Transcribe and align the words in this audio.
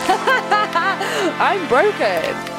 I'm 1.39 1.66
broken. 1.70 2.57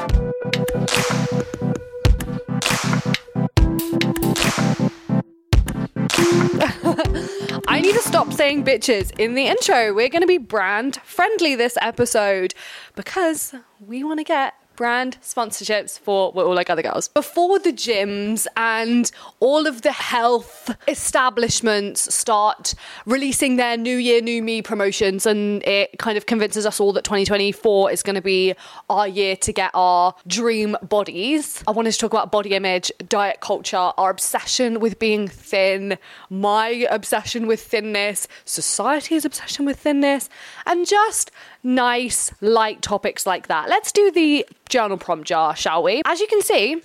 I 7.79 7.81
need 7.81 7.95
to 7.95 8.03
stop 8.03 8.33
saying 8.33 8.65
bitches 8.65 9.17
in 9.21 9.35
the 9.35 9.47
intro. 9.47 9.95
We're 9.95 10.09
going 10.09 10.23
to 10.23 10.27
be 10.27 10.39
brand 10.39 10.97
friendly 11.05 11.55
this 11.55 11.79
episode 11.81 12.53
because 12.97 13.55
we 13.79 14.03
want 14.03 14.19
to 14.19 14.25
get 14.25 14.55
brand 14.79 15.19
sponsorships 15.21 15.99
for 15.99 16.31
We're 16.31 16.45
All 16.45 16.55
Like 16.55 16.71
Other 16.71 16.83
Girls. 16.83 17.09
Before 17.09 17.59
the 17.59 17.73
gyms 17.73 18.47
and 18.57 19.11
all 19.41 19.67
of 19.67 19.83
the 19.83 19.91
health 19.91 20.71
establishments 20.87 22.15
start 22.15 22.77
releasing 23.05 23.57
their 23.57 23.77
New 23.77 23.97
Year, 23.97 24.23
New 24.23 24.41
Me 24.41 24.63
promotions, 24.63 25.27
and 25.27 25.65
it 25.65 25.99
kind 25.99 26.17
of 26.17 26.27
convinces 26.27 26.65
us 26.65 26.79
all 26.79 26.93
that 26.93 27.03
2024 27.03 27.91
is 27.91 28.05
going 28.05 28.15
to 28.15 28.23
be 28.23 28.55
our 28.89 29.09
year 29.09 29.35
to 29.35 29.53
get 29.53 29.73
our 29.75 30.15
dream 30.29 30.77
bodies. 30.81 31.65
I 31.67 31.73
wanted 31.73 31.91
to 31.91 31.99
talk 31.99 32.13
about 32.13 32.31
body 32.31 32.55
image, 32.55 32.93
diet 33.09 33.41
culture, 33.41 33.77
our 33.99 34.11
obsession 34.11 34.79
with 34.79 35.01
being 35.01 35.27
thin, 35.27 35.99
my 36.31 36.87
obsession 36.89 37.49
with 37.49 37.61
thinness, 37.61 38.29
society's 38.45 39.25
obsession 39.25 39.67
with 39.67 39.81
thinness, 39.81 40.31
and 40.67 40.87
just 40.87 41.33
nice, 41.63 42.33
light 42.41 42.83
topics 42.83 43.27
like 43.27 43.49
that. 43.49 43.69
Let's 43.69 43.93
do 43.93 44.11
the 44.11 44.47
journal 44.69 44.99
prompt 44.99 45.29
jar, 45.29 45.55
shall 45.57 45.83
we? 45.83 46.03
As 46.05 46.21
you 46.21 46.27
can 46.27 46.43
see, 46.43 46.83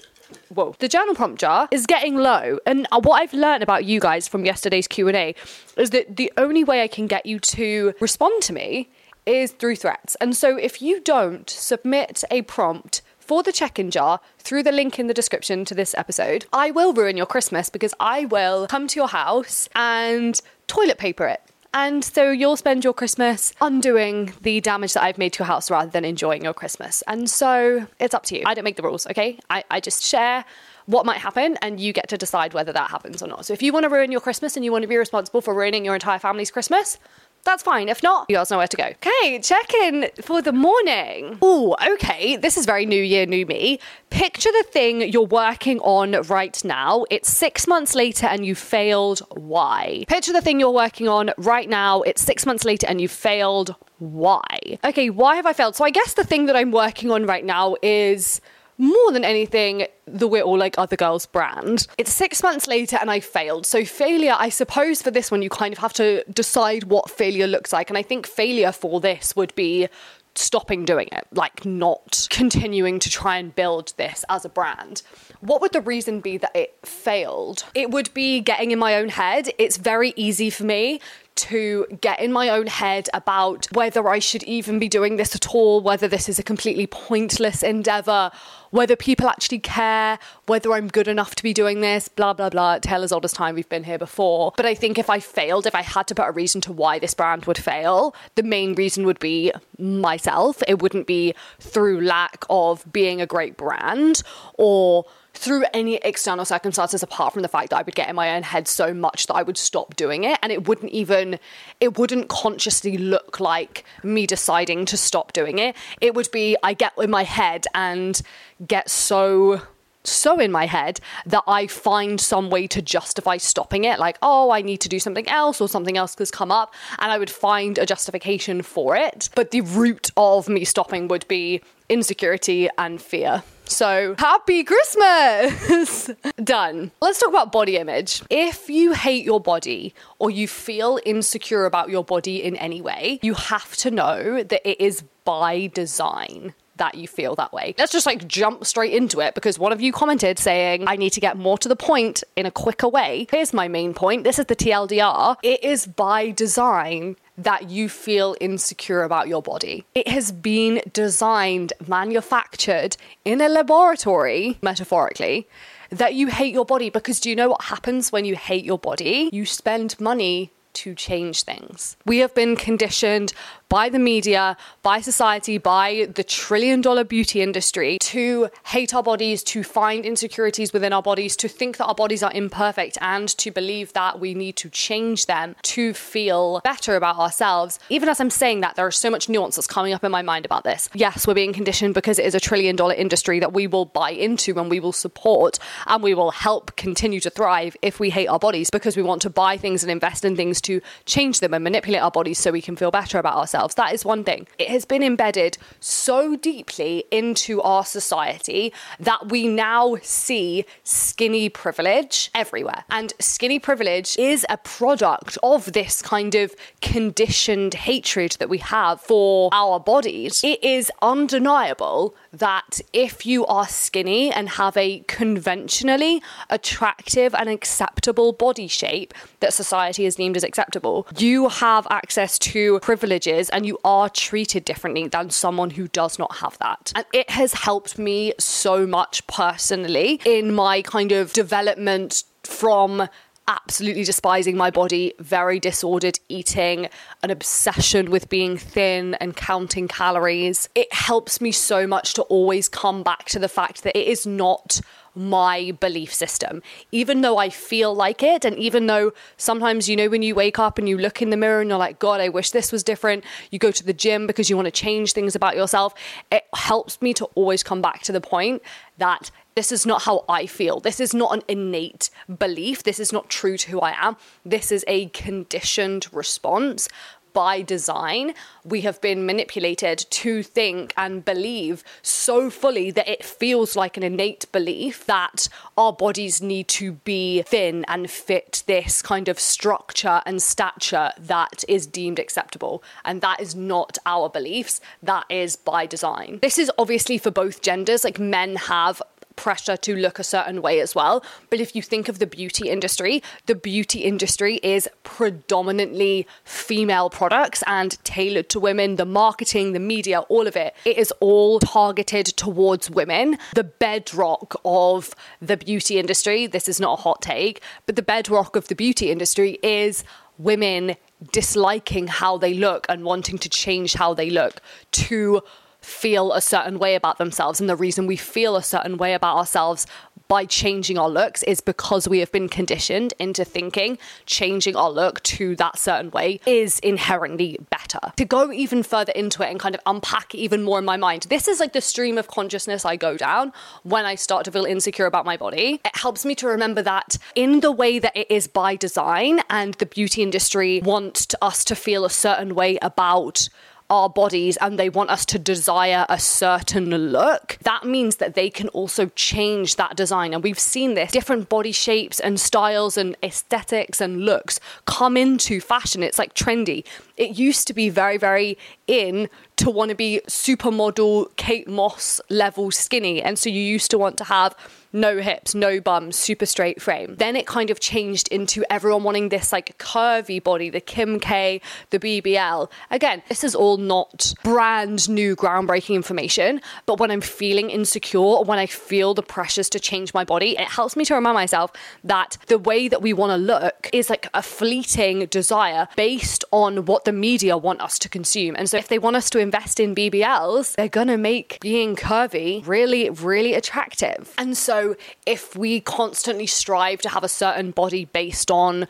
whoa 0.49 0.75
the 0.79 0.87
journal 0.87 1.15
prompt 1.15 1.39
jar 1.39 1.67
is 1.71 1.85
getting 1.85 2.15
low 2.15 2.57
and 2.65 2.87
uh, 2.91 2.99
what 3.01 3.21
i've 3.21 3.33
learned 3.33 3.63
about 3.63 3.85
you 3.85 3.99
guys 3.99 4.27
from 4.27 4.45
yesterday's 4.45 4.87
q&a 4.87 5.35
is 5.77 5.91
that 5.91 6.15
the 6.15 6.31
only 6.37 6.63
way 6.63 6.81
i 6.81 6.87
can 6.87 7.07
get 7.07 7.25
you 7.25 7.39
to 7.39 7.93
respond 7.99 8.41
to 8.41 8.53
me 8.53 8.89
is 9.25 9.51
through 9.51 9.75
threats 9.75 10.15
and 10.15 10.35
so 10.35 10.57
if 10.57 10.81
you 10.81 10.99
don't 11.01 11.49
submit 11.49 12.23
a 12.31 12.41
prompt 12.43 13.01
for 13.19 13.41
the 13.43 13.51
check-in 13.51 13.89
jar 13.89 14.19
through 14.37 14.63
the 14.63 14.71
link 14.71 14.99
in 14.99 15.07
the 15.07 15.13
description 15.13 15.63
to 15.63 15.73
this 15.73 15.95
episode 15.95 16.45
i 16.51 16.71
will 16.71 16.93
ruin 16.93 17.15
your 17.15 17.25
christmas 17.25 17.69
because 17.69 17.93
i 17.99 18.25
will 18.25 18.67
come 18.67 18.87
to 18.87 18.99
your 18.99 19.09
house 19.09 19.69
and 19.75 20.41
toilet 20.67 20.97
paper 20.97 21.25
it 21.25 21.41
and 21.73 22.03
so 22.03 22.29
you'll 22.29 22.55
spend 22.55 22.83
your 22.83 22.93
Christmas 22.93 23.51
undoing 23.59 24.33
the 24.41 24.61
damage 24.61 24.93
that 24.93 25.03
I've 25.03 25.17
made 25.17 25.33
to 25.33 25.39
your 25.39 25.47
house 25.47 25.71
rather 25.71 25.89
than 25.89 26.05
enjoying 26.05 26.43
your 26.43 26.53
Christmas. 26.53 27.03
And 27.07 27.29
so 27.29 27.87
it's 27.99 28.13
up 28.13 28.23
to 28.25 28.37
you. 28.37 28.43
I 28.45 28.53
don't 28.53 28.63
make 28.63 28.75
the 28.75 28.83
rules, 28.83 29.07
okay? 29.07 29.39
I, 29.49 29.63
I 29.71 29.79
just 29.79 30.03
share 30.03 30.45
what 30.85 31.05
might 31.05 31.17
happen 31.17 31.57
and 31.61 31.79
you 31.79 31.93
get 31.93 32.09
to 32.09 32.17
decide 32.17 32.53
whether 32.53 32.71
that 32.73 32.91
happens 32.91 33.23
or 33.23 33.27
not. 33.27 33.45
So 33.45 33.53
if 33.53 33.63
you 33.63 33.73
want 33.73 33.83
to 33.83 33.89
ruin 33.89 34.11
your 34.11 34.21
Christmas 34.21 34.55
and 34.55 34.63
you 34.63 34.71
want 34.71 34.83
to 34.83 34.87
be 34.87 34.97
responsible 34.97 35.41
for 35.41 35.53
ruining 35.53 35.83
your 35.83 35.95
entire 35.95 36.19
family's 36.19 36.51
Christmas, 36.51 36.99
that's 37.43 37.63
fine. 37.63 37.89
If 37.89 38.01
not, 38.03 38.25
you 38.29 38.35
guys 38.35 38.49
know 38.49 38.57
where 38.57 38.67
to 38.67 38.77
go. 38.77 38.85
Okay, 38.85 39.39
check 39.39 39.73
in 39.73 40.09
for 40.21 40.41
the 40.41 40.53
morning. 40.53 41.37
Oh, 41.41 41.75
okay. 41.93 42.37
This 42.37 42.57
is 42.57 42.65
very 42.65 42.85
new 42.85 43.01
year, 43.01 43.25
new 43.25 43.45
me. 43.45 43.79
Picture 44.09 44.51
the 44.51 44.65
thing 44.69 45.01
you're 45.11 45.23
working 45.23 45.79
on 45.79 46.13
right 46.27 46.63
now. 46.63 47.05
It's 47.09 47.29
six 47.31 47.67
months 47.67 47.95
later 47.95 48.27
and 48.27 48.45
you 48.45 48.55
failed. 48.55 49.21
Why? 49.31 50.05
Picture 50.07 50.33
the 50.33 50.41
thing 50.41 50.59
you're 50.59 50.71
working 50.71 51.07
on 51.07 51.31
right 51.37 51.67
now. 51.67 52.01
It's 52.01 52.21
six 52.21 52.45
months 52.45 52.63
later 52.63 52.87
and 52.87 53.01
you 53.01 53.07
failed. 53.07 53.75
Why? 53.99 54.79
Okay, 54.83 55.09
why 55.09 55.35
have 55.35 55.45
I 55.45 55.53
failed? 55.53 55.75
So 55.75 55.85
I 55.85 55.89
guess 55.89 56.13
the 56.13 56.23
thing 56.23 56.45
that 56.47 56.55
I'm 56.55 56.71
working 56.71 57.11
on 57.11 57.25
right 57.25 57.45
now 57.45 57.75
is 57.81 58.41
more 58.77 59.11
than 59.11 59.23
anything, 59.23 59.87
the 60.05 60.27
We're 60.27 60.43
All 60.43 60.57
Like 60.57 60.77
Other 60.77 60.95
Girls 60.95 61.25
brand. 61.25 61.87
It's 61.97 62.11
six 62.11 62.43
months 62.43 62.67
later 62.67 62.97
and 62.99 63.09
I 63.09 63.19
failed. 63.19 63.65
So, 63.65 63.85
failure, 63.85 64.35
I 64.37 64.49
suppose 64.49 65.01
for 65.01 65.11
this 65.11 65.31
one, 65.31 65.41
you 65.41 65.49
kind 65.49 65.73
of 65.73 65.79
have 65.79 65.93
to 65.93 66.23
decide 66.31 66.85
what 66.85 67.09
failure 67.09 67.47
looks 67.47 67.73
like. 67.73 67.89
And 67.89 67.97
I 67.97 68.01
think 68.01 68.27
failure 68.27 68.71
for 68.71 68.99
this 68.99 69.35
would 69.35 69.53
be 69.55 69.87
stopping 70.35 70.85
doing 70.85 71.07
it, 71.11 71.27
like 71.31 71.65
not 71.65 72.27
continuing 72.29 72.99
to 72.99 73.09
try 73.09 73.37
and 73.37 73.53
build 73.55 73.93
this 73.97 74.25
as 74.29 74.45
a 74.45 74.49
brand. 74.49 75.03
What 75.41 75.61
would 75.61 75.73
the 75.73 75.81
reason 75.81 76.21
be 76.21 76.37
that 76.37 76.55
it 76.55 76.75
failed? 76.83 77.65
It 77.75 77.91
would 77.91 78.13
be 78.13 78.39
getting 78.39 78.71
in 78.71 78.79
my 78.79 78.95
own 78.95 79.09
head. 79.09 79.49
It's 79.57 79.77
very 79.77 80.13
easy 80.15 80.49
for 80.49 80.63
me 80.63 80.99
to 81.35 81.85
get 82.01 82.19
in 82.19 82.31
my 82.31 82.49
own 82.49 82.67
head 82.67 83.09
about 83.13 83.67
whether 83.71 84.07
I 84.07 84.19
should 84.19 84.43
even 84.43 84.79
be 84.79 84.87
doing 84.87 85.17
this 85.17 85.35
at 85.35 85.53
all, 85.53 85.81
whether 85.81 86.07
this 86.07 86.29
is 86.29 86.39
a 86.39 86.43
completely 86.43 86.87
pointless 86.87 87.63
endeavor, 87.63 88.31
whether 88.71 88.95
people 88.95 89.27
actually 89.27 89.59
care, 89.59 90.19
whether 90.47 90.73
I'm 90.73 90.87
good 90.87 91.07
enough 91.07 91.35
to 91.35 91.43
be 91.43 91.53
doing 91.53 91.81
this, 91.81 92.07
blah, 92.07 92.33
blah, 92.33 92.49
blah. 92.49 92.79
Tale 92.79 93.03
as 93.03 93.11
old 93.11 93.25
as 93.25 93.31
time, 93.31 93.55
we've 93.55 93.69
been 93.69 93.83
here 93.83 93.97
before. 93.97 94.53
But 94.57 94.65
I 94.65 94.75
think 94.75 94.97
if 94.97 95.09
I 95.09 95.19
failed, 95.19 95.65
if 95.65 95.75
I 95.75 95.81
had 95.81 96.07
to 96.07 96.15
put 96.15 96.27
a 96.27 96.31
reason 96.31 96.61
to 96.61 96.71
why 96.71 96.99
this 96.99 97.13
brand 97.13 97.45
would 97.45 97.57
fail, 97.57 98.15
the 98.35 98.43
main 98.43 98.73
reason 98.73 99.05
would 99.05 99.19
be 99.19 99.51
myself. 99.77 100.63
It 100.67 100.81
wouldn't 100.81 101.07
be 101.07 101.35
through 101.59 102.01
lack 102.01 102.45
of 102.49 102.91
being 102.91 103.21
a 103.21 103.27
great 103.27 103.57
brand 103.57 104.23
or 104.55 105.05
through 105.33 105.65
any 105.73 105.95
external 105.95 106.45
circumstances 106.45 107.01
apart 107.01 107.33
from 107.33 107.41
the 107.41 107.47
fact 107.47 107.71
that 107.71 107.77
I 107.77 107.81
would 107.81 107.95
get 107.95 108.07
in 108.07 108.15
my 108.15 108.35
own 108.35 108.43
head 108.43 108.67
so 108.67 108.93
much 108.93 109.27
that 109.27 109.33
I 109.33 109.43
would 109.43 109.57
stop 109.57 109.95
doing 109.95 110.23
it. 110.23 110.37
And 110.43 110.51
it 110.51 110.67
wouldn't 110.67 110.91
even 110.91 111.39
it 111.79 111.97
wouldn't 111.97 112.29
consciously 112.29 112.97
look 112.97 113.39
like 113.39 113.83
me 114.03 114.27
deciding 114.27 114.85
to 114.85 114.97
stop 114.97 115.33
doing 115.33 115.59
it. 115.59 115.75
It 116.01 116.13
would 116.13 116.29
be 116.31 116.55
I 116.63 116.73
get 116.73 116.93
in 116.97 117.09
my 117.09 117.23
head 117.23 117.65
and 117.73 118.21
get 118.65 118.89
so 118.89 119.61
so 120.03 120.39
in 120.39 120.51
my 120.51 120.65
head 120.65 120.99
that 121.25 121.43
I 121.47 121.67
find 121.67 122.19
some 122.19 122.49
way 122.49 122.67
to 122.67 122.81
justify 122.81 123.37
stopping 123.37 123.85
it, 123.85 123.99
like, 123.99 124.17
oh, 124.21 124.51
I 124.51 124.61
need 124.61 124.81
to 124.81 124.89
do 124.89 124.99
something 124.99 125.27
else 125.27 125.61
or 125.61 125.69
something 125.69 125.97
else 125.97 126.15
has 126.19 126.31
come 126.31 126.51
up, 126.51 126.73
and 126.99 127.11
I 127.11 127.17
would 127.17 127.29
find 127.29 127.77
a 127.77 127.85
justification 127.85 128.61
for 128.61 128.95
it. 128.95 129.29
But 129.35 129.51
the 129.51 129.61
root 129.61 130.11
of 130.17 130.49
me 130.49 130.65
stopping 130.65 131.07
would 131.07 131.27
be 131.27 131.61
insecurity 131.89 132.69
and 132.77 133.01
fear. 133.01 133.43
So, 133.65 134.15
happy 134.19 134.63
Christmas! 134.63 136.11
Done. 136.43 136.91
Let's 137.01 137.19
talk 137.19 137.29
about 137.29 137.51
body 137.51 137.77
image. 137.77 138.21
If 138.29 138.69
you 138.69 138.91
hate 138.91 139.23
your 139.23 139.39
body 139.39 139.95
or 140.19 140.29
you 140.29 140.47
feel 140.47 140.99
insecure 141.05 141.65
about 141.65 141.89
your 141.89 142.03
body 142.03 142.43
in 142.43 142.55
any 142.57 142.81
way, 142.81 143.19
you 143.21 143.33
have 143.33 143.75
to 143.77 143.89
know 143.89 144.43
that 144.43 144.69
it 144.69 144.81
is 144.81 145.03
by 145.23 145.67
design 145.67 146.53
that 146.77 146.95
you 146.95 147.07
feel 147.07 147.35
that 147.35 147.53
way. 147.53 147.75
Let's 147.77 147.91
just 147.91 148.05
like 148.05 148.27
jump 148.27 148.65
straight 148.65 148.93
into 148.93 149.19
it 149.19 149.35
because 149.35 149.59
one 149.59 149.71
of 149.71 149.81
you 149.81 149.91
commented 149.91 150.39
saying, 150.39 150.85
I 150.87 150.95
need 150.95 151.11
to 151.11 151.19
get 151.19 151.37
more 151.37 151.57
to 151.59 151.69
the 151.69 151.75
point 151.75 152.23
in 152.35 152.45
a 152.45 152.51
quicker 152.51 152.87
way. 152.87 153.27
Here's 153.31 153.53
my 153.53 153.67
main 153.67 153.93
point 153.93 154.23
this 154.23 154.39
is 154.39 154.45
the 154.45 154.55
TLDR. 154.55 155.37
It 155.43 155.63
is 155.63 155.87
by 155.87 156.31
design 156.31 157.15
that 157.37 157.69
you 157.69 157.89
feel 157.89 158.35
insecure 158.39 159.03
about 159.03 159.27
your 159.27 159.41
body. 159.41 159.85
It 159.95 160.07
has 160.07 160.31
been 160.31 160.81
designed, 160.93 161.73
manufactured 161.87 162.95
in 163.25 163.41
a 163.41 163.49
laboratory, 163.49 164.59
metaphorically, 164.61 165.47
that 165.89 166.13
you 166.13 166.27
hate 166.27 166.53
your 166.53 166.65
body 166.65 166.89
because 166.89 167.19
do 167.19 167.29
you 167.29 167.35
know 167.35 167.49
what 167.49 167.63
happens 167.63 168.11
when 168.11 168.25
you 168.25 168.35
hate 168.35 168.65
your 168.65 168.79
body? 168.79 169.29
You 169.31 169.45
spend 169.45 169.99
money 169.99 170.51
to 170.73 170.95
change 170.95 171.43
things. 171.43 171.95
We 172.05 172.19
have 172.19 172.33
been 172.35 172.55
conditioned 172.55 173.33
by 173.69 173.89
the 173.89 173.97
media, 173.97 174.55
by 174.83 175.01
society, 175.01 175.57
by 175.57 176.07
the 176.13 176.23
trillion 176.23 176.79
dollar 176.79 177.03
beauty 177.03 177.41
industry 177.41 177.97
to 177.99 178.49
hate 178.67 178.93
our 178.93 179.01
bodies, 179.01 179.41
to 179.41 179.63
find 179.63 180.05
insecurities 180.05 180.71
within 180.71 180.93
our 180.93 181.01
bodies, 181.01 181.35
to 181.37 181.47
think 181.47 181.77
that 181.77 181.85
our 181.85 181.95
bodies 181.95 182.21
are 182.21 182.31
imperfect, 182.33 182.99
and 183.01 183.27
to 183.29 183.49
believe 183.49 183.91
that 183.93 184.19
we 184.19 184.35
need 184.35 184.55
to 184.57 184.69
change 184.69 185.25
them 185.25 185.55
to 185.63 185.93
feel 185.93 186.61
better 186.63 186.95
about 186.95 187.17
ourselves. 187.17 187.79
Even 187.89 188.09
as 188.09 188.19
I'm 188.19 188.29
saying 188.29 188.61
that, 188.61 188.75
there 188.75 188.87
is 188.87 188.95
so 188.95 189.09
much 189.09 189.27
nuance 189.27 189.55
that's 189.55 189.65
coming 189.65 189.91
up 189.91 190.03
in 190.03 190.11
my 190.11 190.21
mind 190.21 190.45
about 190.45 190.63
this. 190.63 190.87
Yes, 190.93 191.25
we're 191.25 191.33
being 191.33 191.53
conditioned 191.53 191.95
because 191.95 192.19
it 192.19 192.25
is 192.25 192.35
a 192.35 192.39
trillion 192.39 192.75
dollar 192.75 192.93
industry 192.93 193.39
that 193.39 193.53
we 193.53 193.65
will 193.65 193.85
buy 193.85 194.11
into 194.11 194.59
and 194.59 194.69
we 194.69 194.79
will 194.79 194.91
support 194.91 195.57
and 195.87 196.03
we 196.03 196.13
will 196.13 196.29
help 196.29 196.75
continue 196.75 197.19
to 197.21 197.31
thrive 197.31 197.75
if 197.81 197.99
we 197.99 198.11
hate 198.11 198.27
our 198.27 198.39
bodies 198.39 198.69
because 198.69 198.95
we 198.95 199.01
want 199.01 199.23
to 199.23 199.31
buy 199.31 199.57
things 199.57 199.83
and 199.83 199.91
invest 199.91 200.23
in 200.23 200.35
things 200.35 200.61
to 200.63 200.81
change 201.05 201.39
them 201.39 201.53
and 201.53 201.63
manipulate 201.63 202.01
our 202.01 202.11
bodies 202.11 202.39
so 202.39 202.51
we 202.51 202.61
can 202.61 202.75
feel 202.75 202.91
better 202.91 203.17
about 203.17 203.35
ourselves. 203.35 203.75
That 203.75 203.93
is 203.93 204.05
one 204.05 204.23
thing. 204.23 204.47
It 204.57 204.69
has 204.69 204.85
been 204.85 205.03
embedded 205.03 205.57
so 205.79 206.35
deeply 206.35 207.05
into 207.11 207.61
our 207.61 207.85
society 207.85 208.73
that 208.99 209.29
we 209.29 209.47
now 209.47 209.97
see 210.01 210.65
skinny 210.83 211.49
privilege 211.49 212.31
everywhere. 212.33 212.83
And 212.89 213.13
skinny 213.19 213.59
privilege 213.59 214.17
is 214.17 214.45
a 214.49 214.57
product 214.57 215.37
of 215.43 215.73
this 215.73 216.01
kind 216.01 216.35
of 216.35 216.55
conditioned 216.81 217.73
hatred 217.73 218.37
that 218.39 218.49
we 218.49 218.59
have 218.59 219.01
for 219.01 219.49
our 219.51 219.79
bodies. 219.79 220.41
It 220.43 220.63
is 220.63 220.91
undeniable 221.01 222.15
that 222.33 222.81
if 222.91 223.25
you 223.25 223.45
are 223.45 223.67
skinny 223.67 224.31
and 224.31 224.49
have 224.49 224.75
a 224.75 224.99
conventionally 225.07 226.21
attractive 226.49 227.33
and 227.35 227.47
acceptable 227.47 228.33
body 228.33 228.67
shape 228.67 229.13
that 229.39 229.53
society 229.53 230.03
has 230.03 230.15
deemed 230.15 230.35
as 230.35 230.43
acceptable, 230.43 231.07
you 231.17 231.47
have 231.49 231.87
access 231.89 232.37
to 232.39 232.79
privileges 232.79 233.49
and 233.49 233.65
you 233.65 233.77
are 233.85 234.09
treated 234.09 234.65
differently 234.65 235.07
than 235.07 235.29
someone 235.29 235.69
who 235.69 235.87
does 235.87 236.17
not 236.17 236.37
have 236.37 236.57
that. 236.59 236.91
And 236.95 237.05
it 237.13 237.29
has 237.29 237.53
helped 237.53 237.97
me 237.99 238.33
so 238.39 238.87
much 238.87 239.25
personally 239.27 240.19
in 240.25 240.53
my 240.53 240.81
kind 240.81 241.11
of 241.11 241.33
development 241.33 242.23
from 242.43 243.07
absolutely 243.47 244.03
despising 244.03 244.55
my 244.55 244.71
body, 244.71 245.13
very 245.19 245.59
disordered 245.59 246.19
eating, 246.29 246.89
an 247.21 247.29
obsession 247.29 248.09
with 248.11 248.29
being 248.29 248.57
thin 248.57 249.15
and 249.15 249.35
counting 249.35 249.87
calories. 249.87 250.69
It 250.75 250.91
helps 250.93 251.41
me 251.41 251.51
so 251.51 251.85
much 251.85 252.13
to 252.15 252.21
always 252.23 252.69
come 252.69 253.03
back 253.03 253.25
to 253.25 253.39
the 253.39 253.49
fact 253.49 253.83
that 253.83 253.97
it 253.97 254.07
is 254.07 254.25
not 254.25 254.81
my 255.15 255.71
belief 255.79 256.13
system. 256.13 256.61
Even 256.91 257.21
though 257.21 257.37
I 257.37 257.49
feel 257.49 257.93
like 257.93 258.23
it, 258.23 258.45
and 258.45 258.57
even 258.57 258.87
though 258.87 259.13
sometimes, 259.37 259.87
you 259.87 259.95
know, 259.95 260.09
when 260.09 260.21
you 260.21 260.33
wake 260.33 260.57
up 260.57 260.77
and 260.77 260.89
you 260.89 260.97
look 260.97 261.21
in 261.21 261.29
the 261.29 261.37
mirror 261.37 261.61
and 261.61 261.69
you're 261.69 261.77
like, 261.77 261.99
God, 261.99 262.19
I 262.19 262.29
wish 262.29 262.51
this 262.51 262.71
was 262.71 262.83
different, 262.83 263.23
you 263.51 263.59
go 263.59 263.71
to 263.71 263.83
the 263.83 263.93
gym 263.93 264.25
because 264.25 264.49
you 264.49 264.55
want 264.55 264.65
to 264.65 264.71
change 264.71 265.13
things 265.13 265.35
about 265.35 265.55
yourself, 265.55 265.93
it 266.31 266.45
helps 266.55 267.01
me 267.01 267.13
to 267.15 267.25
always 267.35 267.63
come 267.63 267.81
back 267.81 268.01
to 268.03 268.11
the 268.11 268.21
point 268.21 268.61
that 268.97 269.31
this 269.55 269.71
is 269.71 269.85
not 269.85 270.03
how 270.03 270.25
I 270.27 270.45
feel. 270.45 270.79
This 270.79 270.99
is 270.99 271.13
not 271.13 271.33
an 271.33 271.43
innate 271.47 272.09
belief. 272.37 272.83
This 272.83 272.99
is 272.99 273.11
not 273.11 273.29
true 273.29 273.57
to 273.57 273.71
who 273.71 273.79
I 273.79 273.95
am. 273.99 274.17
This 274.45 274.71
is 274.71 274.83
a 274.87 275.07
conditioned 275.07 276.07
response 276.13 276.89
by 277.33 277.61
design, 277.61 278.33
we 278.63 278.81
have 278.81 279.01
been 279.01 279.25
manipulated 279.25 280.05
to 280.09 280.43
think 280.43 280.93
and 280.95 281.25
believe 281.25 281.83
so 282.01 282.49
fully 282.49 282.91
that 282.91 283.07
it 283.07 283.25
feels 283.25 283.75
like 283.75 283.97
an 283.97 284.03
innate 284.03 284.49
belief 284.51 285.05
that 285.05 285.49
our 285.77 285.91
bodies 285.91 286.41
need 286.41 286.67
to 286.67 286.93
be 286.93 287.41
thin 287.41 287.83
and 287.87 288.09
fit 288.09 288.63
this 288.67 289.01
kind 289.01 289.27
of 289.27 289.39
structure 289.39 290.21
and 290.25 290.41
stature 290.41 291.11
that 291.17 291.63
is 291.67 291.87
deemed 291.87 292.19
acceptable. 292.19 292.83
And 293.03 293.21
that 293.21 293.41
is 293.41 293.55
not 293.55 293.97
our 294.05 294.29
beliefs, 294.29 294.79
that 295.01 295.25
is 295.29 295.55
by 295.55 295.85
design. 295.85 296.39
This 296.41 296.59
is 296.59 296.71
obviously 296.77 297.17
for 297.17 297.31
both 297.31 297.61
genders, 297.61 298.03
like 298.03 298.19
men 298.19 298.55
have 298.55 299.01
pressure 299.43 299.75
to 299.75 299.93
look 299.93 300.19
a 300.19 300.23
certain 300.23 300.61
way 300.61 300.79
as 300.79 300.95
well. 300.95 301.21
But 301.49 301.59
if 301.59 301.75
you 301.75 301.81
think 301.81 302.07
of 302.07 302.19
the 302.19 302.25
beauty 302.25 302.69
industry, 302.69 303.21
the 303.45 303.55
beauty 303.55 303.99
industry 303.99 304.55
is 304.63 304.87
predominantly 305.03 306.25
female 306.45 307.09
products 307.09 307.61
and 307.67 308.01
tailored 308.05 308.47
to 308.49 308.59
women. 308.61 308.95
The 308.95 309.05
marketing, 309.05 309.73
the 309.73 309.81
media, 309.81 310.21
all 310.21 310.47
of 310.47 310.55
it, 310.55 310.73
it 310.85 310.97
is 310.97 311.11
all 311.19 311.59
targeted 311.59 312.25
towards 312.25 312.89
women. 312.89 313.37
The 313.53 313.65
bedrock 313.65 314.55
of 314.63 315.13
the 315.41 315.57
beauty 315.57 315.99
industry, 315.99 316.47
this 316.47 316.69
is 316.69 316.79
not 316.79 316.99
a 316.99 317.01
hot 317.01 317.21
take, 317.21 317.61
but 317.85 317.97
the 317.97 318.01
bedrock 318.01 318.55
of 318.55 318.69
the 318.69 318.75
beauty 318.75 319.11
industry 319.11 319.59
is 319.61 320.05
women 320.37 320.95
disliking 321.33 322.07
how 322.07 322.37
they 322.37 322.53
look 322.53 322.85
and 322.87 323.03
wanting 323.03 323.37
to 323.39 323.49
change 323.49 323.93
how 323.93 324.13
they 324.13 324.29
look 324.29 324.61
to 324.91 325.41
feel 325.83 326.33
a 326.33 326.41
certain 326.41 326.79
way 326.79 326.95
about 326.95 327.17
themselves. 327.17 327.59
And 327.59 327.69
the 327.69 327.75
reason 327.75 328.07
we 328.07 328.15
feel 328.15 328.55
a 328.55 328.63
certain 328.63 328.97
way 328.97 329.13
about 329.13 329.37
ourselves 329.37 329.85
by 330.27 330.45
changing 330.45 330.97
our 330.97 331.09
looks 331.09 331.43
is 331.43 331.61
because 331.61 332.07
we 332.07 332.19
have 332.19 332.31
been 332.31 332.49
conditioned 332.49 333.13
into 333.19 333.43
thinking 333.45 333.97
changing 334.25 334.75
our 334.75 334.89
look 334.89 335.21
to 335.21 335.55
that 335.57 335.77
certain 335.77 336.09
way 336.11 336.39
is 336.45 336.79
inherently 336.79 337.57
better. 337.69 337.99
To 338.15 338.25
go 338.25 338.51
even 338.51 338.83
further 338.83 339.11
into 339.11 339.43
it 339.43 339.49
and 339.49 339.59
kind 339.59 339.75
of 339.75 339.81
unpack 339.85 340.33
even 340.33 340.63
more 340.63 340.79
in 340.79 340.85
my 340.85 340.97
mind, 340.97 341.27
this 341.29 341.47
is 341.47 341.59
like 341.59 341.73
the 341.73 341.81
stream 341.81 342.17
of 342.17 342.27
consciousness 342.27 342.85
I 342.85 342.95
go 342.95 343.17
down 343.17 343.53
when 343.83 344.05
I 344.05 344.15
start 344.15 344.45
to 344.45 344.51
feel 344.51 344.65
insecure 344.65 345.05
about 345.05 345.25
my 345.25 345.37
body. 345.37 345.81
It 345.85 345.97
helps 345.97 346.25
me 346.25 346.35
to 346.35 346.47
remember 346.47 346.81
that 346.81 347.17
in 347.35 347.59
the 347.59 347.71
way 347.71 347.99
that 347.99 348.15
it 348.15 348.31
is 348.31 348.47
by 348.47 348.75
design 348.75 349.41
and 349.49 349.73
the 349.75 349.85
beauty 349.85 350.23
industry 350.23 350.81
wants 350.83 351.27
us 351.41 351.63
to 351.65 351.75
feel 351.75 352.05
a 352.05 352.09
certain 352.09 352.55
way 352.55 352.77
about 352.81 353.49
our 353.89 354.09
bodies 354.09 354.57
and 354.57 354.79
they 354.79 354.89
want 354.89 355.09
us 355.09 355.25
to 355.25 355.39
desire 355.39 356.05
a 356.09 356.19
certain 356.19 356.89
look, 356.89 357.57
that 357.63 357.85
means 357.85 358.17
that 358.17 358.35
they 358.35 358.49
can 358.49 358.67
also 358.69 359.07
change 359.15 359.75
that 359.75 359.95
design. 359.95 360.33
And 360.33 360.43
we've 360.43 360.59
seen 360.59 360.93
this 360.93 361.11
different 361.11 361.49
body 361.49 361.71
shapes 361.71 362.19
and 362.19 362.39
styles 362.39 362.97
and 362.97 363.15
aesthetics 363.23 364.01
and 364.01 364.25
looks 364.25 364.59
come 364.85 365.17
into 365.17 365.59
fashion. 365.59 366.03
It's 366.03 366.19
like 366.19 366.33
trendy. 366.33 366.85
It 367.17 367.37
used 367.37 367.67
to 367.67 367.73
be 367.73 367.89
very, 367.89 368.17
very 368.17 368.57
in 368.87 369.29
to 369.57 369.69
want 369.69 369.89
to 369.89 369.95
be 369.95 370.21
supermodel 370.27 371.35
Kate 371.35 371.67
Moss 371.67 372.19
level 372.29 372.71
skinny. 372.71 373.21
And 373.21 373.37
so 373.37 373.49
you 373.49 373.61
used 373.61 373.91
to 373.91 373.97
want 373.97 374.17
to 374.17 374.23
have 374.23 374.55
no 374.93 375.17
hips, 375.17 375.55
no 375.55 375.81
bums, 375.81 376.15
super 376.15 376.45
straight 376.45 376.81
frame. 376.81 377.15
Then 377.17 377.35
it 377.35 377.47
kind 377.47 377.69
of 377.69 377.79
changed 377.79 378.27
into 378.29 378.63
everyone 378.71 379.03
wanting 379.03 379.29
this 379.29 379.51
like 379.51 379.77
curvy 379.79 380.41
body, 380.41 380.69
the 380.69 380.79
Kim 380.79 381.19
K, 381.19 381.59
the 381.89 381.99
BBL. 381.99 382.71
Again, 382.91 383.23
this 383.27 383.43
is 383.43 383.55
all 383.55 383.77
not 383.77 384.33
brand 384.43 385.09
new 385.09 385.35
groundbreaking 385.35 385.95
information, 385.95 386.61
but 386.85 386.99
when 386.99 387.11
I'm 387.11 387.21
feeling 387.21 387.69
insecure 387.69 388.13
when 388.43 388.59
I 388.59 388.65
feel 388.65 389.13
the 389.13 389.23
pressures 389.23 389.69
to 389.71 389.79
change 389.79 390.13
my 390.13 390.23
body, 390.23 390.51
it 390.51 390.67
helps 390.67 390.95
me 390.95 391.05
to 391.05 391.15
remind 391.15 391.35
myself 391.35 391.71
that 392.03 392.37
the 392.47 392.57
way 392.57 392.87
that 392.87 393.01
we 393.01 393.13
want 393.13 393.31
to 393.31 393.37
look 393.37 393.89
is 393.91 394.09
like 394.09 394.27
a 394.33 394.43
fleeting 394.43 395.25
desire 395.27 395.87
based 395.95 396.45
on 396.51 396.85
what 396.85 397.05
the 397.05 397.11
media 397.11 397.57
want 397.57 397.81
us 397.81 397.97
to 397.99 398.09
consume. 398.09 398.55
And 398.55 398.69
so 398.69 398.77
if 398.77 398.87
they 398.87 398.99
want 398.99 399.15
us 399.15 399.29
to 399.31 399.39
invest 399.39 399.79
in 399.79 399.95
BBLs, 399.95 400.75
they're 400.75 400.87
going 400.87 401.07
to 401.07 401.17
make 401.17 401.59
being 401.61 401.95
curvy 401.95 402.65
really, 402.67 403.09
really 403.09 403.53
attractive. 403.53 404.33
And 404.37 404.55
so 404.57 404.82
if 405.25 405.55
we 405.55 405.79
constantly 405.81 406.47
strive 406.47 407.01
to 407.01 407.09
have 407.09 407.23
a 407.23 407.29
certain 407.29 407.71
body 407.71 408.05
based 408.05 408.51
on 408.51 408.87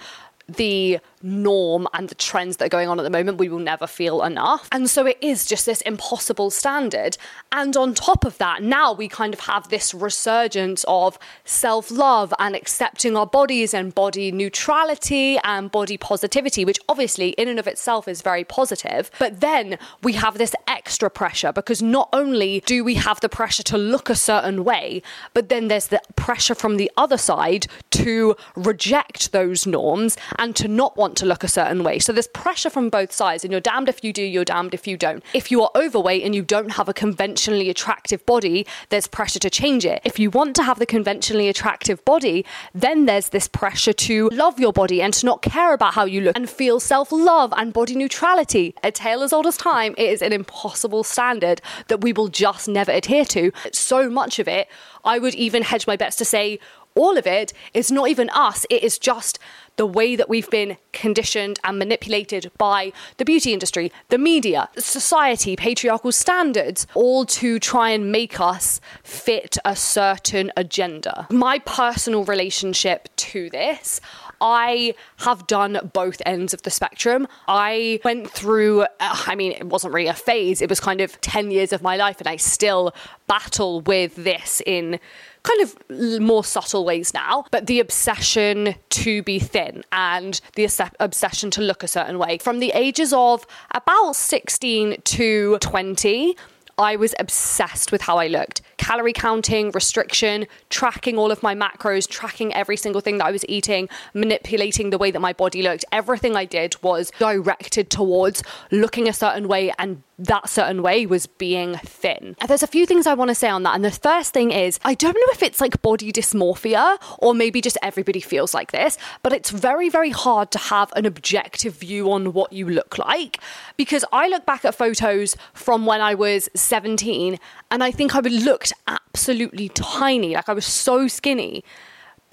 the 0.48 1.00
norm 1.24 1.88
and 1.94 2.10
the 2.10 2.16
trends 2.16 2.58
that 2.58 2.66
are 2.66 2.70
going 2.70 2.90
on 2.90 3.00
at 3.00 3.04
the 3.04 3.10
moment, 3.10 3.38
we 3.38 3.50
will 3.50 3.60
never 3.60 3.88
feel 3.88 4.22
enough. 4.24 4.68
And 4.72 4.90
so 4.90 5.06
it 5.06 5.18
is 5.22 5.46
just 5.46 5.66
this 5.66 5.82
impossible 5.82 6.52
standard. 6.52 7.18
And 7.52 7.76
on 7.78 7.94
top 7.94 8.26
of 8.26 8.38
that, 8.38 8.62
now 8.62 8.94
we 8.94 9.08
kind 9.08 9.34
of 9.34 9.40
have 9.42 9.70
this 9.70 9.94
resurgence 9.94 10.84
of 10.88 11.18
self 11.46 11.90
love 11.90 12.34
and 12.40 12.56
accepting 12.56 13.16
our 13.16 13.26
bodies 13.26 13.74
and 13.74 13.96
body 13.96 14.32
neutrality 14.32 15.38
and 15.44 15.72
body 15.72 15.98
positivity, 15.98 16.66
which 16.66 16.80
obviously 16.90 17.30
in 17.30 17.48
and 17.48 17.60
of 17.60 17.68
itself 17.68 18.08
is 18.08 18.22
very 18.22 18.44
positive. 18.44 19.10
But 19.20 19.40
then 19.40 19.78
we 20.02 20.14
have 20.14 20.38
this 20.38 20.54
extra 20.68 21.10
pressure 21.10 21.54
because 21.54 21.82
not 21.82 22.10
only 22.12 22.62
do 22.66 22.84
we 22.84 22.96
have 22.96 23.22
the 23.22 23.30
pressure 23.30 23.64
to 23.64 23.78
look 23.78 24.10
a 24.10 24.16
certain 24.16 24.64
way, 24.64 25.02
but 25.34 25.50
then 25.50 25.68
there's 25.70 25.88
the 25.88 26.02
pressure 26.16 26.56
from 26.56 26.78
the 26.78 26.92
other 26.98 27.18
side 27.18 27.68
to 27.92 28.36
reject 28.56 29.32
those 29.32 29.66
norms 29.66 30.18
and 30.38 30.56
to 30.56 30.68
not 30.68 30.98
want 30.98 31.13
to 31.18 31.26
look 31.26 31.44
a 31.44 31.48
certain 31.48 31.84
way. 31.84 32.00
So 32.00 32.12
there's 32.12 32.28
pressure 32.28 32.70
from 32.70 32.90
both 32.90 33.12
sides, 33.12 33.44
and 33.44 33.52
you're 33.52 33.62
damned 33.62 33.90
if 33.90 34.04
you 34.04 34.14
do, 34.14 34.24
you're 34.24 34.46
damned 34.46 34.74
if 34.74 34.88
you 34.88 34.98
don't. 34.98 35.24
If 35.34 35.52
you 35.52 35.62
are 35.62 35.72
overweight 35.76 36.24
and 36.24 36.34
you 36.36 36.42
don't 36.42 36.72
have 36.72 36.90
a 36.90 36.94
conventionally 36.94 37.70
attractive 37.70 38.26
body, 38.26 38.66
there's 38.90 39.08
pressure 39.08 39.40
to 39.40 39.50
change 39.50 39.86
it. 39.86 40.02
If 40.04 40.20
you 40.20 40.30
want 40.30 40.56
to 40.58 40.64
have 40.64 40.80
the 40.80 40.86
conventionally 40.86 41.50
attractive 41.50 42.04
body, 42.06 42.46
then 42.74 43.06
there's 43.06 43.30
this 43.30 43.48
pressure 43.48 43.94
to 43.94 44.30
love 44.30 44.60
your 44.60 44.74
body 44.74 45.02
and 45.02 45.14
to 45.14 45.26
not 45.26 45.42
care 45.42 45.74
about 45.74 45.94
how 45.94 46.06
you 46.06 46.22
look 46.22 46.36
and 46.36 46.50
feel 46.50 46.80
self 46.80 47.12
love 47.12 47.54
and 47.58 47.74
body 47.74 47.96
neutrality. 47.96 48.76
A 48.84 48.92
tale 48.92 49.24
as 49.24 49.34
old 49.34 49.48
as 49.48 49.58
time, 49.58 49.94
it 49.98 50.10
is 50.10 50.22
an 50.22 50.34
impossible 50.34 51.04
standard 51.04 51.62
that 51.88 52.02
we 52.02 52.14
will 52.14 52.28
just 52.28 52.68
never 52.68 52.92
adhere 52.92 53.26
to. 53.26 53.52
So 53.72 54.10
much 54.10 54.40
of 54.40 54.48
it, 54.48 54.68
I 55.04 55.20
would 55.20 55.36
even 55.36 55.64
hedge 55.64 55.86
my 55.86 55.96
bets 55.96 56.16
to 56.18 56.26
say, 56.26 56.60
all 56.96 57.18
of 57.18 57.28
it 57.28 57.54
is 57.74 57.92
not 57.92 58.10
even 58.10 58.30
us, 58.32 58.66
it 58.70 58.84
is 58.84 58.98
just 58.98 59.40
the 59.76 59.86
way 59.86 60.16
that 60.16 60.30
we've 60.30 60.50
been 60.50 60.78
conditioned 60.92 61.60
and 61.64 61.80
manipulated 61.80 62.52
by 62.58 62.94
the 63.18 63.26
beauty 63.26 63.54
industry, 63.54 63.92
the 64.10 64.18
media, 64.18 64.70
society, 64.78 65.56
patriarchal 65.56 66.12
standards, 66.12 66.86
all 66.94 67.26
to 67.26 67.60
try 67.60 67.90
and 67.90 68.12
make 68.12 68.40
us 68.40 68.80
fit 69.04 69.58
a 69.66 69.76
certain 69.76 70.52
agenda. 70.56 71.28
My 71.32 71.60
personal 71.60 72.24
relationship 72.24 73.10
to 73.16 73.50
this, 73.50 74.00
I 74.42 74.96
have 75.18 75.48
done 75.48 75.92
both 75.94 76.22
ends 76.26 76.54
of 76.54 76.62
the 76.64 76.70
spectrum. 76.70 77.28
I 77.48 78.00
went 78.04 78.30
through, 78.30 78.82
uh, 78.82 78.88
I 79.00 79.36
mean, 79.36 79.54
it 79.54 79.66
wasn't 79.66 79.94
really 79.94 80.08
a 80.08 80.14
phase, 80.14 80.62
it 80.62 80.70
was 80.70 80.80
kind 80.80 81.02
of 81.02 81.20
10 81.22 81.52
years 81.52 81.74
of 81.74 81.82
my 81.82 81.96
life, 81.96 82.20
and 82.20 82.28
I 82.28 82.38
still 82.38 82.94
battle 83.28 83.82
with 83.82 84.16
this 84.16 84.62
in 84.66 85.00
kind 85.44 85.62
of 85.62 86.22
more 86.22 86.44
subtle 86.44 86.86
ways 86.86 87.14
now, 87.14 87.46
but 87.52 87.68
the 87.68 87.80
obsession 87.80 88.76
to 88.90 89.22
be 89.24 89.40
thin 89.40 89.84
and 89.92 90.40
the 90.56 90.92
obsession 91.00 91.52
to 91.52 91.62
look 91.62 91.84
a 91.84 91.88
certain 91.88 92.18
way. 92.18 92.38
From 92.38 92.60
the 92.60 92.72
ages 92.74 93.14
of 93.14 93.46
about 93.72 94.16
16 94.16 95.02
to 95.04 95.58
20, 95.60 96.38
I 96.78 96.96
was 96.96 97.14
obsessed 97.20 97.92
with 97.92 98.02
how 98.02 98.18
I 98.18 98.28
looked. 98.28 98.62
calorie 98.78 99.14
counting, 99.14 99.72
restriction, 99.72 100.46
tracking 100.70 101.18
all 101.18 101.32
of 101.32 101.42
my 101.42 101.56
macros, 101.56 102.06
tracking 102.06 102.54
every 102.54 102.76
single 102.76 103.00
thing 103.00 103.18
that 103.20 103.26
I 103.26 103.32
was 103.32 103.46
eating, 103.48 103.88
manipulating 104.14 104.90
the 104.90 104.98
way 104.98 105.10
that 105.10 105.22
my 105.22 105.32
body 105.32 105.62
looked. 105.62 105.86
Everything 105.92 106.36
I 106.36 106.44
did 106.44 106.76
was 106.84 107.10
directed 107.18 107.90
towards 107.90 108.44
looking 108.72 109.08
a 109.08 109.14
certain 109.14 109.48
way 109.48 109.72
and 109.80 110.04
that 110.20 110.48
certain 110.50 110.82
way 110.82 111.06
was 111.06 111.28
being 111.28 111.76
thin. 111.78 112.36
And 112.40 112.50
there's 112.50 112.62
a 112.62 112.68
few 112.68 112.86
things 112.86 113.08
I 113.08 113.14
want 113.14 113.30
to 113.30 113.36
say 113.36 113.50
on 113.50 113.64
that. 113.64 113.76
And 113.76 113.84
the 113.84 113.92
first 113.92 114.34
thing 114.34 114.52
is, 114.52 114.80
I 114.84 114.94
don't 114.94 115.14
know 115.14 115.32
if 115.32 115.42
it's 115.42 115.60
like 115.60 115.82
body 115.82 116.12
dysmorphia 116.12 116.98
or 117.20 117.34
maybe 117.34 117.62
just 117.62 117.78
everybody 117.82 118.20
feels 118.20 118.54
like 118.54 118.72
this, 118.72 118.98
but 119.24 119.34
it's 119.34 119.50
very, 119.50 119.90
very 119.90 120.12
hard 120.12 120.52
to 120.52 120.60
have 120.60 120.92
an 120.96 121.06
objective 121.06 121.76
view 121.76 122.12
on 122.12 122.34
what 122.34 122.54
you 122.54 122.70
look 122.70 122.98
like 122.98 123.40
because 123.76 124.06
I 124.12 124.28
look 124.28 124.46
back 124.46 124.66
at 124.66 124.76
photos 124.76 125.36
from 125.54 125.86
when 125.86 126.02
I 126.02 126.14
was 126.14 126.50
17 126.74 127.38
and 127.70 127.84
I 127.84 127.92
think 127.92 128.16
I 128.16 128.20
looked 128.22 128.74
absolutely 128.88 129.70
tiny. 129.70 130.34
Like 130.34 130.50
I 130.50 130.54
was 130.54 130.66
so 130.66 131.08
skinny. 131.08 131.64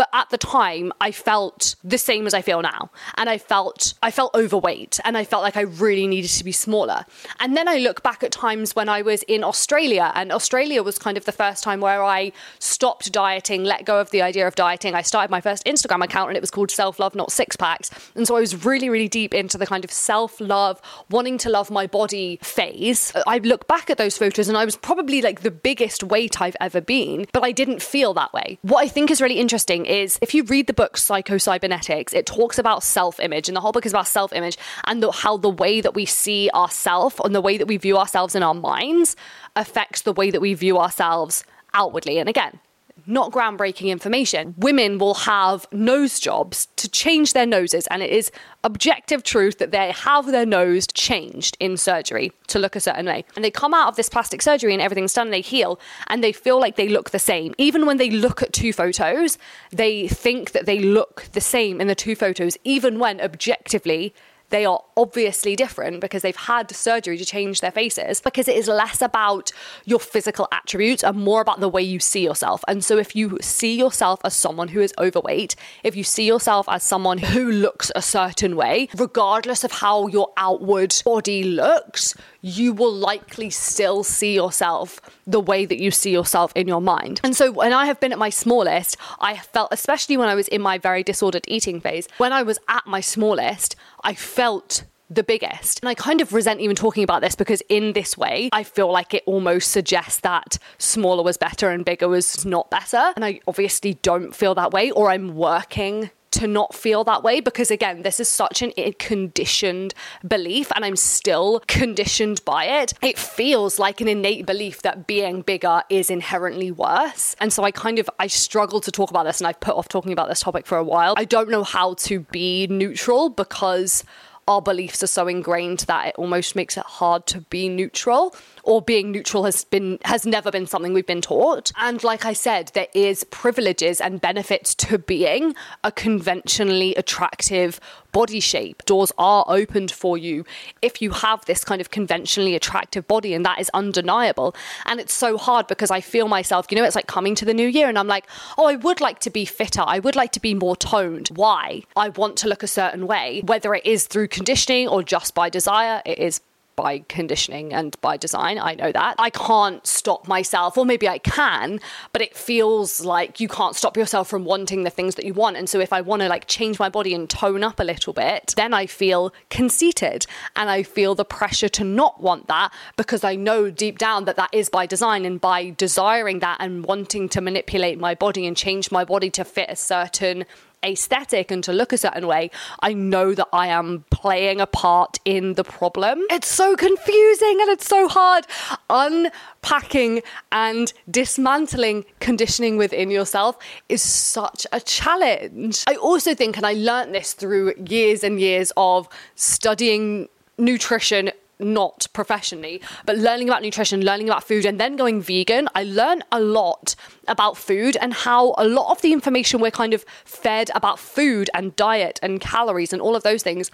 But 0.00 0.09
at 0.14 0.30
the 0.30 0.38
time, 0.38 0.95
I 0.99 1.11
felt 1.12 1.75
the 1.85 1.99
same 1.99 2.26
as 2.26 2.33
I 2.33 2.40
feel 2.40 2.62
now. 2.62 2.90
And 3.19 3.28
I 3.28 3.37
felt 3.37 3.92
I 4.02 4.11
felt 4.11 4.35
overweight 4.35 4.99
and 5.04 5.14
I 5.14 5.25
felt 5.25 5.42
like 5.42 5.59
I 5.59 5.61
really 5.61 6.07
needed 6.07 6.30
to 6.30 6.42
be 6.42 6.52
smaller. 6.52 7.04
And 7.38 7.54
then 7.54 7.69
I 7.69 7.76
look 7.76 8.02
back 8.02 8.23
at 8.23 8.33
times 8.33 8.75
when 8.75 8.88
I 8.88 9.02
was 9.02 9.23
in 9.25 9.45
Australia 9.45 10.11
and 10.14 10.33
Australia 10.33 10.83
was 10.83 10.99
kind 10.99 11.19
of 11.19 11.26
the 11.26 11.33
first 11.33 11.62
time 11.62 11.83
where 11.83 12.02
I 12.02 12.33
stopped 12.61 13.12
dieting, 13.12 13.64
let 13.64 13.85
go 13.85 14.00
of 14.00 14.11
the 14.11 14.23
idea 14.23 14.47
of 14.47 14.54
dieting. 14.54 14.95
I 14.95 15.02
started 15.02 15.30
my 15.30 15.42
first 15.42 15.66
Instagram 15.66 16.02
account 16.02 16.30
and 16.30 16.37
it 16.38 16.40
was 16.40 16.50
called 16.50 16.71
Self 16.71 16.99
Love 16.99 17.14
Not 17.14 17.30
Six 17.30 17.57
Packs. 17.57 17.90
And 18.14 18.26
so 18.26 18.37
I 18.37 18.40
was 18.40 18.64
really 18.64 18.88
really 18.88 19.09
deep 19.09 19.35
into 19.35 19.59
the 19.59 19.66
kind 19.66 19.85
of 19.85 19.92
self-love, 19.92 20.80
wanting 21.11 21.37
to 21.37 21.50
love 21.50 21.71
my 21.71 21.87
body 21.87 22.38
phase. 22.42 23.12
I 23.26 23.37
look 23.37 23.69
back 23.69 23.90
at 23.90 23.99
those 23.99 24.16
photos 24.16 24.49
and 24.49 24.57
I 24.57 24.64
was 24.64 24.76
probably 24.76 25.21
like 25.21 25.42
the 25.42 25.50
biggest 25.50 26.02
weight 26.02 26.40
I've 26.40 26.57
ever 26.59 26.80
been, 26.80 27.26
but 27.35 27.45
I 27.45 27.52
didn't 27.52 27.83
feel 27.83 28.14
that 28.14 28.33
way. 28.33 28.59
What 28.62 28.83
I 28.83 28.88
think 28.88 29.11
is 29.11 29.21
really 29.21 29.38
interesting 29.38 29.89
is 29.90 30.18
if 30.23 30.35
you 30.35 30.44
read 30.44 30.68
the 30.68 30.73
book 30.73 30.97
Psycho-Cybernetics, 30.97 32.14
it 32.14 32.25
talks 32.25 32.59
about 32.59 32.82
self 32.82 33.18
image, 33.20 33.49
and 33.49 33.56
the 33.56 33.61
whole 33.61 33.73
book 33.73 33.85
is 33.85 33.92
about 33.92 34.06
self 34.06 34.32
image 34.32 34.56
and 34.85 35.02
the, 35.02 35.11
how 35.11 35.37
the 35.37 35.50
way 35.50 35.80
that 35.80 35.94
we 35.94 36.06
see 36.06 36.49
ourselves 36.54 37.16
and 37.25 37.35
the 37.35 37.40
way 37.40 37.59
that 37.59 37.66
we 37.66 37.76
view 37.76 37.99
ourselves 37.99 38.35
in 38.35 38.42
our 38.42 38.54
minds 38.54 39.16
affects 39.56 40.02
the 40.02 40.12
way 40.12 40.30
that 40.30 40.40
we 40.40 40.54
view 40.54 40.78
ourselves 40.78 41.44
outwardly. 41.75 42.18
And 42.18 42.28
again, 42.28 42.61
not 43.07 43.33
groundbreaking 43.33 43.88
information. 43.88 44.54
Women 44.59 44.99
will 44.99 45.14
have 45.14 45.66
nose 45.73 46.21
jobs 46.21 46.69
to 46.76 46.88
change 46.88 47.33
their 47.33 47.47
noses, 47.47 47.87
and 47.88 48.02
it 48.02 48.11
is 48.11 48.30
objective 48.62 49.23
truth 49.23 49.59
that 49.59 49.71
they 49.71 49.90
have 49.92 50.26
their 50.26 50.47
nose 50.47 50.87
changed 50.87 51.57
in 51.61 51.76
surgery 51.76 52.33
to 52.49 52.59
look 52.59 52.76
a 52.76 52.80
certain 52.80 53.07
way. 53.07 53.25
And 53.35 53.45
they 53.45 53.50
come 53.50 53.73
out 53.73 53.88
of 53.88 53.97
this 53.97 54.09
plastic 54.09 54.42
surgery 54.42 54.73
and 54.73 54.83
everything's 54.83 55.14
done, 55.14 55.30
they 55.30 55.40
heal, 55.40 55.80
and 56.09 56.23
they 56.23 56.33
feel 56.33 56.61
like 56.61 56.76
they 56.76 56.88
look 56.88 57.11
the 57.11 57.19
same. 57.19 57.54
Even 57.59 57.87
when 57.87 57.97
they 57.97 58.11
look 58.11 58.42
at 58.42 58.52
two 58.52 58.73
photos, 58.73 59.38
they 59.71 60.09
think 60.09 60.52
that 60.52 60.66
they 60.66 60.78
look 60.78 61.25
the 61.33 61.40
same 61.40 61.80
in 61.80 61.87
the 61.87 61.95
two 61.95 62.14
photos, 62.14 62.57
even 62.64 62.99
when 62.99 63.21
objectively 63.21 64.14
they 64.50 64.64
are 64.64 64.83
obviously 64.97 65.57
different 65.57 66.00
because 66.00 66.23
they've 66.23 66.37
had 66.37 66.71
surgery 66.71 67.16
to 67.16 67.25
change 67.25 67.61
their 67.61 67.71
faces 67.71 68.21
because 68.21 68.49
it 68.49 68.57
is 68.57 68.69
less 68.69 69.00
about 69.00 69.52
your 69.85 69.99
physical 69.99 70.47
attributes 70.52 71.02
and 71.02 71.16
more 71.16 71.40
about 71.40 71.61
the 71.61 71.69
way 71.69 71.83
you 71.83 71.99
see 71.99 72.23
yourself. 72.23 72.62
And 72.69 72.85
so 72.85 72.99
if 72.99 73.16
you 73.16 73.38
see 73.40 73.76
yourself 73.76 74.21
as 74.25 74.35
someone 74.35 74.69
who 74.69 74.80
is 74.80 74.92
overweight, 74.99 75.57
if 75.83 75.97
you 75.97 76.04
see 76.04 76.26
yourself 76.26 76.69
as 76.69 76.83
someone 76.83 77.19
who 77.19 77.50
looks 77.50 77.90
a 77.97 78.02
certain 78.02 78.57
way, 78.57 78.88
regardless 78.97 79.64
of 79.64 79.73
how 79.73 80.07
your 80.09 80.33
outward 80.37 80.95
body 81.04 81.42
looks, 81.45 82.14
you 82.42 82.73
will 82.73 82.92
likely 82.92 83.50
still 83.50 84.02
see 84.02 84.35
yourself 84.35 85.00
the 85.26 85.40
way 85.40 85.64
that 85.66 85.80
you 85.80 85.90
see 85.90 86.11
yourself 86.11 86.52
in 86.54 86.68
your 86.68 86.80
mind. 86.80 87.20
And 87.23 87.37
so 87.37 87.52
when 87.52 87.73
I 87.73 87.87
have 87.87 88.00
been 88.00 88.12
at 88.12 88.18
my 88.18 88.30
smallest, 88.30 88.97
I 89.18 89.37
felt, 89.37 89.68
especially 89.73 90.16
when 90.16 90.28
I 90.28 90.35
was 90.35 90.49
in 90.49 90.62
my 90.62 90.78
very 90.78 91.02
disordered 91.02 91.44
eating 91.49 91.80
phase, 91.80 92.09
when 92.18 92.32
I 92.32 92.42
was 92.42 92.59
at 92.68 92.87
my 92.87 93.00
smallest, 93.00 93.76
I 94.02 94.14
felt 94.14 94.85
the 95.11 95.23
biggest. 95.25 95.80
And 95.82 95.88
I 95.88 95.94
kind 95.94 96.20
of 96.20 96.32
resent 96.32 96.61
even 96.61 96.76
talking 96.76 97.02
about 97.02 97.20
this 97.20 97.35
because, 97.35 97.62
in 97.68 97.92
this 97.92 98.16
way, 98.16 98.49
I 98.52 98.62
feel 98.62 98.90
like 98.90 99.12
it 99.12 99.25
almost 99.26 99.73
suggests 99.73 100.20
that 100.20 100.56
smaller 100.78 101.25
was 101.25 101.37
better 101.37 101.68
and 101.70 101.85
bigger 101.85 102.09
was 102.09 102.47
not 102.47 102.70
better. 102.70 103.12
And 103.16 103.25
I 103.25 103.40
obviously 103.49 103.94
don't 103.94 104.35
feel 104.35 104.54
that 104.54 104.70
way, 104.70 104.92
or 104.92 105.11
I'm 105.11 105.35
working 105.35 106.11
to 106.32 106.46
not 106.46 106.75
feel 106.75 107.04
that 107.04 107.22
way 107.22 107.40
because 107.40 107.70
again 107.70 108.02
this 108.02 108.20
is 108.20 108.28
such 108.28 108.62
an 108.62 108.72
conditioned 108.99 109.94
belief 110.26 110.70
and 110.75 110.84
I'm 110.84 110.96
still 110.96 111.60
conditioned 111.66 112.44
by 112.44 112.64
it. 112.64 112.92
It 113.02 113.18
feels 113.18 113.78
like 113.78 114.00
an 114.00 114.08
innate 114.08 114.46
belief 114.46 114.82
that 114.82 115.06
being 115.06 115.42
bigger 115.42 115.82
is 115.88 116.10
inherently 116.10 116.70
worse. 116.70 117.37
And 117.40 117.52
so 117.52 117.64
I 117.64 117.70
kind 117.70 117.99
of 117.99 118.08
I 118.18 118.26
struggle 118.26 118.80
to 118.80 118.90
talk 118.90 119.10
about 119.10 119.25
this 119.25 119.40
and 119.40 119.49
I've 119.49 119.60
put 119.60 119.75
off 119.75 119.88
talking 119.88 120.12
about 120.12 120.28
this 120.28 120.40
topic 120.40 120.66
for 120.66 120.78
a 120.78 120.84
while. 120.84 121.14
I 121.16 121.25
don't 121.25 121.50
know 121.50 121.64
how 121.64 121.94
to 121.94 122.20
be 122.20 122.66
neutral 122.68 123.30
because 123.30 124.04
our 124.49 124.60
beliefs 124.60 125.02
are 125.02 125.06
so 125.06 125.28
ingrained 125.28 125.80
that 125.80 126.08
it 126.08 126.14
almost 126.16 126.56
makes 126.56 126.76
it 126.76 126.84
hard 126.84 127.25
to 127.25 127.40
be 127.42 127.68
neutral 127.68 128.34
or 128.64 128.82
being 128.82 129.10
neutral 129.10 129.44
has 129.44 129.64
been 129.64 129.98
has 130.04 130.26
never 130.26 130.50
been 130.50 130.66
something 130.66 130.92
we've 130.92 131.06
been 131.06 131.20
taught. 131.20 131.72
And 131.78 132.02
like 132.04 132.24
i 132.24 132.32
said 132.32 132.70
there 132.74 132.88
is 132.94 133.24
privileges 133.24 134.00
and 134.00 134.20
benefits 134.20 134.74
to 134.76 134.98
being 134.98 135.54
a 135.84 135.92
conventionally 135.92 136.94
attractive 136.94 137.80
body 138.12 138.40
shape. 138.40 138.84
Doors 138.86 139.12
are 139.18 139.44
opened 139.46 139.90
for 139.90 140.18
you 140.18 140.44
if 140.82 141.00
you 141.00 141.10
have 141.10 141.44
this 141.44 141.64
kind 141.64 141.80
of 141.80 141.90
conventionally 141.90 142.54
attractive 142.54 143.06
body 143.06 143.34
and 143.34 143.44
that 143.44 143.60
is 143.60 143.70
undeniable. 143.72 144.54
And 144.86 145.00
it's 145.00 145.12
so 145.12 145.38
hard 145.38 145.66
because 145.66 145.90
i 145.90 146.00
feel 146.00 146.28
myself 146.28 146.66
you 146.70 146.76
know 146.76 146.84
it's 146.84 146.96
like 146.96 147.06
coming 147.06 147.34
to 147.36 147.44
the 147.44 147.54
new 147.54 147.68
year 147.68 147.88
and 147.88 147.98
i'm 147.98 148.06
like 148.06 148.26
oh 148.58 148.66
i 148.66 148.76
would 148.76 149.00
like 149.00 149.18
to 149.20 149.30
be 149.30 149.44
fitter. 149.44 149.82
I 149.86 149.98
would 149.98 150.16
like 150.16 150.32
to 150.32 150.40
be 150.40 150.54
more 150.54 150.76
toned. 150.76 151.28
Why? 151.34 151.82
I 151.96 152.08
want 152.10 152.36
to 152.38 152.48
look 152.48 152.62
a 152.62 152.66
certain 152.66 153.06
way 153.06 153.42
whether 153.44 153.74
it 153.74 153.86
is 153.86 154.06
through 154.06 154.28
conditioning 154.28 154.88
or 154.88 155.02
just 155.02 155.34
by 155.34 155.48
desire. 155.48 156.02
It 156.04 156.18
is 156.18 156.40
by 156.80 157.04
conditioning 157.08 157.75
and 157.75 158.00
by 158.00 158.16
design. 158.16 158.58
I 158.58 158.75
know 158.75 158.90
that. 158.90 159.16
I 159.18 159.28
can't 159.28 159.87
stop 159.87 160.26
myself, 160.26 160.78
or 160.78 160.87
maybe 160.87 161.06
I 161.06 161.18
can, 161.18 161.78
but 162.12 162.22
it 162.22 162.34
feels 162.34 163.04
like 163.04 163.38
you 163.38 163.49
can't 163.49 163.76
stop 163.76 163.99
yourself 163.99 164.28
from 164.28 164.46
wanting 164.46 164.84
the 164.84 164.90
things 164.90 165.14
that 165.16 165.26
you 165.26 165.34
want. 165.34 165.58
And 165.58 165.68
so 165.68 165.78
if 165.78 165.92
I 165.92 166.00
want 166.00 166.22
to 166.22 166.28
like 166.28 166.46
change 166.46 166.78
my 166.78 166.88
body 166.88 167.12
and 167.12 167.28
tone 167.28 167.62
up 167.62 167.80
a 167.80 167.84
little 167.84 168.14
bit, 168.14 168.54
then 168.56 168.72
I 168.72 168.87
feel 168.87 169.32
conceited 169.50 170.25
and 170.56 170.70
I 170.70 170.82
feel 170.82 171.14
the 171.14 171.25
pressure 171.25 171.68
to 171.68 171.84
not 171.84 172.22
want 172.22 172.46
that 172.46 172.72
because 172.96 173.25
I 173.25 173.34
know 173.34 173.70
deep 173.70 173.99
down 173.99 174.25
that 174.25 174.37
that 174.37 174.50
is 174.52 174.70
by 174.70 174.87
design. 174.87 175.26
And 175.26 175.38
by 175.40 175.70
desiring 175.76 176.38
that 176.38 176.58
and 176.60 176.84
wanting 176.84 177.28
to 177.30 177.40
manipulate 177.40 177.99
my 177.99 178.14
body 178.14 178.46
and 178.46 178.56
change 178.56 178.90
my 178.90 179.04
body 179.04 179.28
to 179.30 179.44
fit 179.44 179.68
a 179.68 179.76
certain 179.76 180.46
aesthetic 180.84 181.50
and 181.50 181.62
to 181.64 181.72
look 181.72 181.92
a 181.92 181.99
certain 181.99 182.26
way, 182.26 182.50
I 182.80 182.92
know 182.92 183.34
that 183.34 183.49
I 183.52 183.68
am 183.68 184.04
playing 184.10 184.60
a 184.60 184.66
part 184.66 185.18
in 185.25 185.54
the 185.54 185.64
problem. 185.64 186.22
It's 186.30 186.49
so 186.49 186.76
confusing 186.76 187.58
and 187.60 187.70
it's 187.70 187.87
so 187.87 188.08
hard. 188.08 188.46
Unpacking 188.88 190.22
and 190.52 190.92
dismantling 191.10 192.04
conditioning 192.20 192.76
within 192.76 193.10
yourself 193.10 193.58
is 193.88 194.02
such 194.02 194.66
a 194.72 194.80
challenge. 194.80 195.84
I 195.87 195.96
also 195.96 196.34
think, 196.34 196.56
and 196.56 196.66
I 196.66 196.75
learned 196.75 197.14
this 197.14 197.32
through 197.32 197.75
years 197.76 198.25
and 198.25 198.40
years 198.40 198.72
of 198.76 199.08
studying 199.34 200.28
nutrition 200.58 201.30
not 201.60 202.06
professionally, 202.12 202.80
but 203.06 203.16
learning 203.16 203.48
about 203.48 203.62
nutrition, 203.62 204.04
learning 204.04 204.28
about 204.28 204.44
food, 204.44 204.64
and 204.64 204.80
then 204.80 204.96
going 204.96 205.20
vegan, 205.20 205.68
I 205.74 205.84
learned 205.84 206.24
a 206.32 206.40
lot 206.40 206.94
about 207.28 207.56
food 207.56 207.96
and 208.00 208.12
how 208.12 208.54
a 208.58 208.66
lot 208.66 208.90
of 208.90 209.02
the 209.02 209.12
information 209.12 209.60
we're 209.60 209.70
kind 209.70 209.94
of 209.94 210.04
fed 210.24 210.70
about 210.74 210.98
food 210.98 211.50
and 211.54 211.74
diet 211.76 212.18
and 212.22 212.40
calories 212.40 212.92
and 212.92 213.00
all 213.00 213.16
of 213.16 213.22
those 213.22 213.42
things 213.42 213.70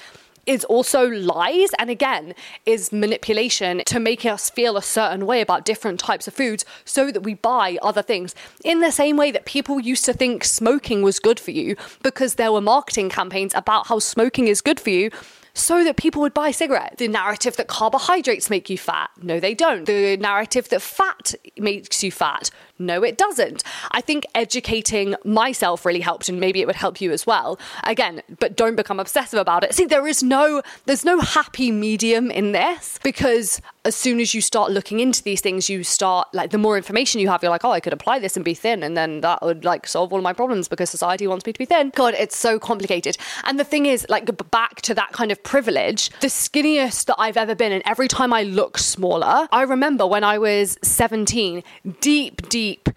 is 0.47 0.65
also 0.65 1.09
lies 1.09 1.71
and 1.79 1.91
again 1.91 2.35
is 2.65 2.93
manipulation 2.93 3.83
to 3.85 3.99
make 3.99 4.25
us 4.25 4.49
feel 4.49 4.77
a 4.77 4.83
certain 4.83 5.27
way 5.27 5.41
about 5.41 5.65
different 5.65 6.01
types 6.01 6.29
of 6.29 6.35
foods 6.35 6.65
so 6.85 7.11
that 7.11 7.23
we 7.23 7.35
buy 7.35 7.79
other 7.83 8.03
things. 8.03 8.35
In 8.65 8.81
the 8.81 8.93
same 8.93 9.17
way 9.17 9.31
that 9.33 9.45
people 9.45 9.81
used 9.81 10.05
to 10.05 10.13
think 10.13 10.45
smoking 10.45 11.03
was 11.03 11.19
good 11.19 11.41
for 11.41 11.51
you 11.51 11.77
because 12.03 12.37
there 12.37 12.53
were 12.53 12.61
marketing 12.61 13.11
campaigns 13.11 13.55
about 13.55 13.89
how 13.89 13.99
smoking 13.99 14.47
is 14.47 14.61
good 14.61 14.81
for 14.81 14.91
you 14.91 15.11
so 15.57 15.83
that 15.85 15.97
people 15.97 16.21
would 16.21 16.35
buy 16.35 16.51
cigarettes. 16.51 16.97
The 16.99 17.09
narrative 17.09 17.57
that 17.57 17.67
carbohydrates 17.67 18.51
make 18.51 18.69
you 18.69 18.77
fat, 18.77 19.11
no, 19.23 19.41
they 19.41 19.55
don't. 19.55 19.87
The 19.87 20.17
narrative 20.19 20.69
that 20.69 20.83
fat 20.83 21.35
makes 21.57 22.05
you 22.05 22.13
fat, 22.13 22.51
no, 22.79 23.03
it 23.03 23.17
doesn't. 23.17 23.63
I 23.93 24.01
think 24.01 24.27
educating 24.35 25.15
myself 25.25 25.85
really 25.87 26.01
helped, 26.01 26.29
and 26.29 26.39
maybe 26.39 26.61
it 26.61 26.67
would 26.67 26.77
help 26.77 27.01
you 27.01 27.11
as 27.11 27.27
well. 27.27 27.59
Again, 27.85 28.23
but 28.39 28.57
don't 28.57 28.77
become 28.77 29.01
obsessive 29.01 29.39
about 29.39 29.65
it. 29.65 29.75
See, 29.75 29.87
there 29.87 30.07
is 30.07 30.23
no 30.23 30.63
there's 30.85 31.05
no 31.05 31.21
happy 31.21 31.71
medium 31.71 32.31
in 32.31 32.53
this 32.53 32.99
because 33.03 33.61
as 33.85 33.95
soon 33.95 34.21
as 34.21 34.35
you 34.35 34.41
start 34.41 34.73
looking 34.73 35.01
into 35.01 35.23
these 35.23 35.41
things, 35.41 35.71
you 35.71 35.85
start 35.85 36.29
like 36.35 36.51
the 36.51 36.59
more 36.59 36.77
information 36.77 37.21
you 37.21 37.29
have, 37.29 37.43
you're 37.43 37.51
like, 37.51 37.65
oh, 37.65 37.71
I 37.71 37.81
could 37.81 37.93
apply 37.93 38.19
this 38.19 38.37
and 38.37 38.45
be 38.45 38.55
thin, 38.55 38.83
and 38.83 38.97
then 38.97 39.23
that 39.23 39.43
would 39.43 39.65
like 39.65 39.87
solve 39.87 40.13
all 40.13 40.21
my 40.21 40.33
problems 40.33 40.69
because 40.69 40.91
society 40.91 41.27
wants 41.27 41.47
me 41.47 41.53
to 41.53 41.59
be 41.59 41.65
thin. 41.65 41.93
God, 41.95 42.15
it's 42.15 42.37
so 42.37 42.59
complicated. 42.59 43.17
And 43.45 43.59
the 43.59 43.65
thing 43.65 43.87
is, 43.87 44.05
like 44.09 44.27
back 44.51 44.83
to 44.83 44.95
that 44.95 45.13
kind 45.13 45.33
of 45.33 45.43
privilege, 45.43 46.11
the 46.21 46.27
skinniest 46.27 47.07
that 47.07 47.17
I've 47.19 47.37
ever 47.37 47.55
been, 47.55 47.73
and 47.73 47.83
every 47.87 48.09
time 48.09 48.33
I 48.33 48.43
look 48.43 48.77
smaller, 48.77 49.49
I 49.51 49.63
remember 49.63 50.07
when 50.07 50.25
I 50.25 50.39
was 50.39 50.77
17, 50.83 51.63
deep, 52.01 52.49
deep 52.49 52.66
deep 52.67 52.89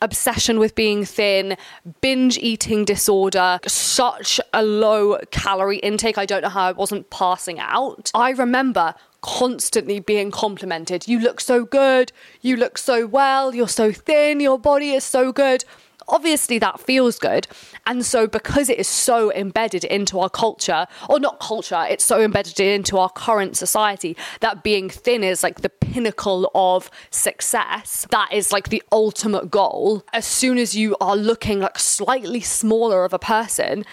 obsession 0.00 0.58
with 0.58 0.74
being 0.74 1.04
thin, 1.04 1.56
binge 2.00 2.38
eating 2.38 2.84
disorder, 2.84 3.58
such 3.66 4.40
a 4.52 4.62
low 4.62 5.18
calorie 5.30 5.78
intake. 5.78 6.16
I 6.16 6.24
don't 6.24 6.42
know 6.42 6.48
how 6.48 6.68
I 6.68 6.72
wasn't 6.72 7.10
passing 7.10 7.58
out. 7.58 8.10
I 8.14 8.30
remember 8.30 8.94
constantly 9.20 9.98
being 10.00 10.30
complimented. 10.30 11.08
You 11.08 11.18
look 11.18 11.40
so 11.40 11.64
good. 11.64 12.12
You 12.40 12.56
look 12.56 12.78
so 12.78 13.06
well. 13.06 13.54
You're 13.54 13.68
so 13.82 13.92
thin. 13.92 14.40
Your 14.40 14.58
body 14.58 14.90
is 14.92 15.04
so 15.04 15.32
good 15.32 15.64
obviously 16.08 16.58
that 16.58 16.80
feels 16.80 17.18
good. 17.18 17.46
And 17.86 18.04
so, 18.04 18.26
because 18.26 18.68
it 18.68 18.78
is 18.78 18.88
so 18.88 19.32
embedded 19.32 19.84
into 19.84 20.20
our 20.20 20.30
culture, 20.30 20.86
or 21.08 21.20
not 21.20 21.40
culture, 21.40 21.86
it's 21.88 22.04
so 22.04 22.20
embedded 22.20 22.60
into 22.60 22.98
our 22.98 23.10
current 23.10 23.56
society 23.56 24.16
that 24.40 24.62
being 24.62 24.90
thin 24.90 25.24
is 25.24 25.42
like 25.42 25.60
the 25.60 25.68
pinnacle 25.68 26.50
of 26.54 26.90
success. 27.10 28.06
That 28.10 28.32
is 28.32 28.52
like 28.52 28.68
the 28.68 28.82
ultimate 28.92 29.50
goal. 29.50 30.04
As 30.12 30.26
soon 30.26 30.58
as 30.58 30.76
you 30.76 30.96
are 31.00 31.16
looking 31.16 31.60
like 31.60 31.78
slightly 31.78 32.40
smaller 32.40 33.04
of 33.04 33.12
a 33.12 33.18
person, 33.18 33.84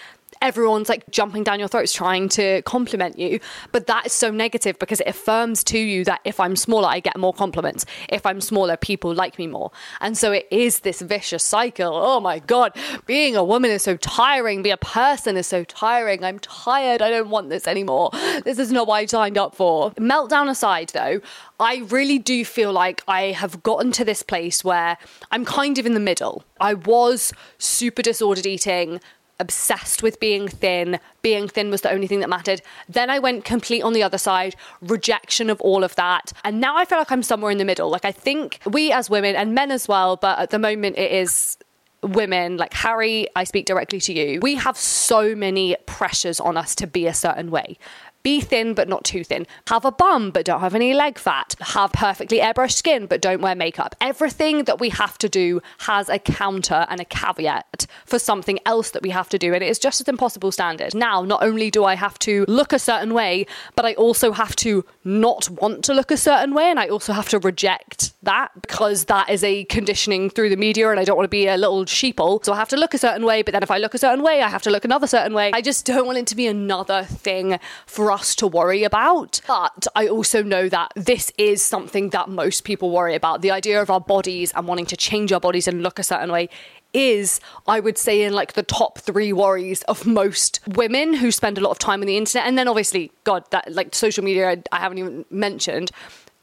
everyone's 0.42 0.88
like 0.88 1.08
jumping 1.10 1.44
down 1.44 1.58
your 1.58 1.68
throats 1.68 1.92
trying 1.92 2.28
to 2.30 2.62
compliment 2.62 3.18
you. 3.18 3.40
But 3.72 3.86
that 3.86 4.06
is 4.06 4.12
so 4.12 4.30
negative 4.30 4.78
because 4.78 5.00
it 5.00 5.08
affirms 5.08 5.64
to 5.64 5.78
you 5.78 6.04
that 6.04 6.20
if 6.24 6.40
I'm 6.40 6.56
smaller, 6.56 6.88
I 6.88 7.00
get 7.00 7.16
more 7.16 7.32
compliments. 7.32 7.84
If 8.08 8.26
I'm 8.26 8.40
smaller, 8.40 8.76
people 8.76 9.14
like 9.14 9.38
me 9.38 9.46
more. 9.46 9.70
And 10.00 10.16
so 10.16 10.32
it 10.32 10.46
is 10.50 10.80
this 10.80 11.00
vicious 11.00 11.44
cycle. 11.44 11.92
Oh 11.94 12.20
my 12.20 12.38
God, 12.38 12.76
being 13.06 13.36
a 13.36 13.44
woman 13.44 13.70
is 13.70 13.82
so 13.82 13.96
tiring. 13.96 14.62
Being 14.62 14.74
a 14.74 14.76
person 14.76 15.36
is 15.36 15.46
so 15.46 15.64
tiring. 15.64 16.24
I'm 16.24 16.38
tired. 16.38 17.02
I 17.02 17.10
don't 17.10 17.30
want 17.30 17.50
this 17.50 17.66
anymore. 17.66 18.10
This 18.44 18.58
is 18.58 18.72
not 18.72 18.86
what 18.86 18.96
I 18.96 19.06
signed 19.06 19.38
up 19.38 19.54
for. 19.54 19.90
Meltdown 19.92 20.48
aside, 20.48 20.90
though, 20.90 21.20
I 21.58 21.78
really 21.88 22.18
do 22.18 22.44
feel 22.44 22.72
like 22.72 23.02
I 23.08 23.32
have 23.32 23.62
gotten 23.62 23.92
to 23.92 24.04
this 24.04 24.22
place 24.22 24.62
where 24.62 24.98
I'm 25.30 25.44
kind 25.44 25.78
of 25.78 25.86
in 25.86 25.94
the 25.94 26.00
middle. 26.00 26.44
I 26.60 26.74
was 26.74 27.32
super 27.58 28.02
disordered 28.02 28.46
eating, 28.46 29.00
obsessed 29.38 30.02
with 30.02 30.18
being 30.20 30.48
thin. 30.48 30.98
Being 31.22 31.48
thin 31.48 31.70
was 31.70 31.82
the 31.82 31.90
only 31.90 32.06
thing 32.06 32.20
that 32.20 32.28
mattered. 32.28 32.62
Then 32.88 33.10
I 33.10 33.18
went 33.18 33.44
complete 33.44 33.82
on 33.82 33.92
the 33.92 34.02
other 34.02 34.18
side, 34.18 34.56
rejection 34.80 35.50
of 35.50 35.60
all 35.60 35.84
of 35.84 35.94
that. 35.96 36.32
And 36.44 36.60
now 36.60 36.76
I 36.76 36.84
feel 36.84 36.98
like 36.98 37.12
I'm 37.12 37.22
somewhere 37.22 37.50
in 37.50 37.58
the 37.58 37.64
middle. 37.64 37.90
Like 37.90 38.04
I 38.04 38.12
think 38.12 38.60
we 38.66 38.92
as 38.92 39.10
women 39.10 39.36
and 39.36 39.54
men 39.54 39.70
as 39.70 39.88
well, 39.88 40.16
but 40.16 40.38
at 40.38 40.50
the 40.50 40.58
moment 40.58 40.96
it 40.98 41.10
is 41.10 41.56
women, 42.02 42.56
like 42.56 42.72
Harry, 42.74 43.26
I 43.34 43.44
speak 43.44 43.66
directly 43.66 44.00
to 44.00 44.12
you, 44.12 44.40
we 44.40 44.54
have 44.56 44.76
so 44.76 45.34
many 45.34 45.76
pressures 45.86 46.40
on 46.40 46.56
us 46.56 46.74
to 46.76 46.86
be 46.86 47.06
a 47.06 47.14
certain 47.14 47.50
way. 47.50 47.78
Be 48.26 48.40
thin, 48.40 48.74
but 48.74 48.88
not 48.88 49.04
too 49.04 49.22
thin. 49.22 49.46
Have 49.68 49.84
a 49.84 49.92
bum, 49.92 50.32
but 50.32 50.46
don't 50.46 50.58
have 50.58 50.74
any 50.74 50.92
leg 50.94 51.16
fat. 51.16 51.54
Have 51.60 51.92
perfectly 51.92 52.40
airbrushed 52.40 52.72
skin, 52.72 53.06
but 53.06 53.20
don't 53.20 53.40
wear 53.40 53.54
makeup. 53.54 53.94
Everything 54.00 54.64
that 54.64 54.80
we 54.80 54.88
have 54.88 55.16
to 55.18 55.28
do 55.28 55.62
has 55.82 56.08
a 56.08 56.18
counter 56.18 56.86
and 56.88 57.00
a 57.00 57.04
caveat 57.04 57.86
for 58.04 58.18
something 58.18 58.58
else 58.66 58.90
that 58.90 59.02
we 59.04 59.10
have 59.10 59.28
to 59.28 59.38
do. 59.38 59.54
And 59.54 59.62
it 59.62 59.68
is 59.68 59.78
just 59.78 60.00
an 60.00 60.10
impossible 60.10 60.50
standard. 60.50 60.92
Now, 60.92 61.22
not 61.22 61.44
only 61.44 61.70
do 61.70 61.84
I 61.84 61.94
have 61.94 62.18
to 62.20 62.44
look 62.48 62.72
a 62.72 62.80
certain 62.80 63.14
way, 63.14 63.46
but 63.76 63.84
I 63.84 63.94
also 63.94 64.32
have 64.32 64.56
to 64.56 64.84
not 65.04 65.48
want 65.48 65.84
to 65.84 65.94
look 65.94 66.10
a 66.10 66.16
certain 66.16 66.52
way. 66.52 66.68
And 66.68 66.80
I 66.80 66.88
also 66.88 67.12
have 67.12 67.28
to 67.28 67.38
reject 67.38 68.12
that 68.24 68.50
because 68.60 69.04
that 69.04 69.30
is 69.30 69.44
a 69.44 69.66
conditioning 69.66 70.30
through 70.30 70.48
the 70.48 70.56
media 70.56 70.90
and 70.90 70.98
I 70.98 71.04
don't 71.04 71.16
want 71.16 71.26
to 71.26 71.28
be 71.28 71.46
a 71.46 71.56
little 71.56 71.84
sheeple. 71.84 72.44
So 72.44 72.52
I 72.52 72.56
have 72.56 72.70
to 72.70 72.76
look 72.76 72.92
a 72.92 72.98
certain 72.98 73.24
way, 73.24 73.42
but 73.42 73.52
then 73.52 73.62
if 73.62 73.70
I 73.70 73.78
look 73.78 73.94
a 73.94 73.98
certain 73.98 74.24
way, 74.24 74.42
I 74.42 74.48
have 74.48 74.62
to 74.62 74.70
look 74.70 74.84
another 74.84 75.06
certain 75.06 75.32
way. 75.32 75.52
I 75.54 75.60
just 75.60 75.86
don't 75.86 76.06
want 76.06 76.18
it 76.18 76.26
to 76.26 76.34
be 76.34 76.48
another 76.48 77.04
thing 77.04 77.60
for 77.86 78.15
us 78.16 78.34
to 78.36 78.46
worry 78.46 78.82
about. 78.84 79.40
But 79.46 79.86
I 79.94 80.08
also 80.08 80.42
know 80.42 80.68
that 80.68 80.92
this 80.96 81.32
is 81.38 81.62
something 81.62 82.10
that 82.10 82.28
most 82.28 82.64
people 82.64 82.90
worry 82.90 83.14
about. 83.14 83.42
The 83.42 83.50
idea 83.50 83.80
of 83.80 83.90
our 83.90 84.00
bodies 84.00 84.52
and 84.54 84.66
wanting 84.66 84.86
to 84.86 84.96
change 84.96 85.32
our 85.32 85.40
bodies 85.40 85.68
and 85.68 85.82
look 85.82 85.98
a 85.98 86.02
certain 86.02 86.32
way 86.32 86.48
is, 86.92 87.40
I 87.66 87.80
would 87.80 87.98
say, 87.98 88.22
in 88.22 88.32
like 88.32 88.54
the 88.54 88.62
top 88.62 88.98
three 88.98 89.32
worries 89.32 89.82
of 89.82 90.06
most 90.06 90.60
women 90.66 91.14
who 91.14 91.30
spend 91.30 91.58
a 91.58 91.60
lot 91.60 91.70
of 91.70 91.78
time 91.78 92.00
on 92.00 92.06
the 92.06 92.16
internet. 92.16 92.46
And 92.48 92.56
then 92.56 92.68
obviously, 92.68 93.12
God, 93.24 93.44
that 93.50 93.72
like 93.72 93.94
social 93.94 94.24
media, 94.24 94.50
I, 94.50 94.62
I 94.72 94.78
haven't 94.78 94.98
even 94.98 95.24
mentioned 95.30 95.90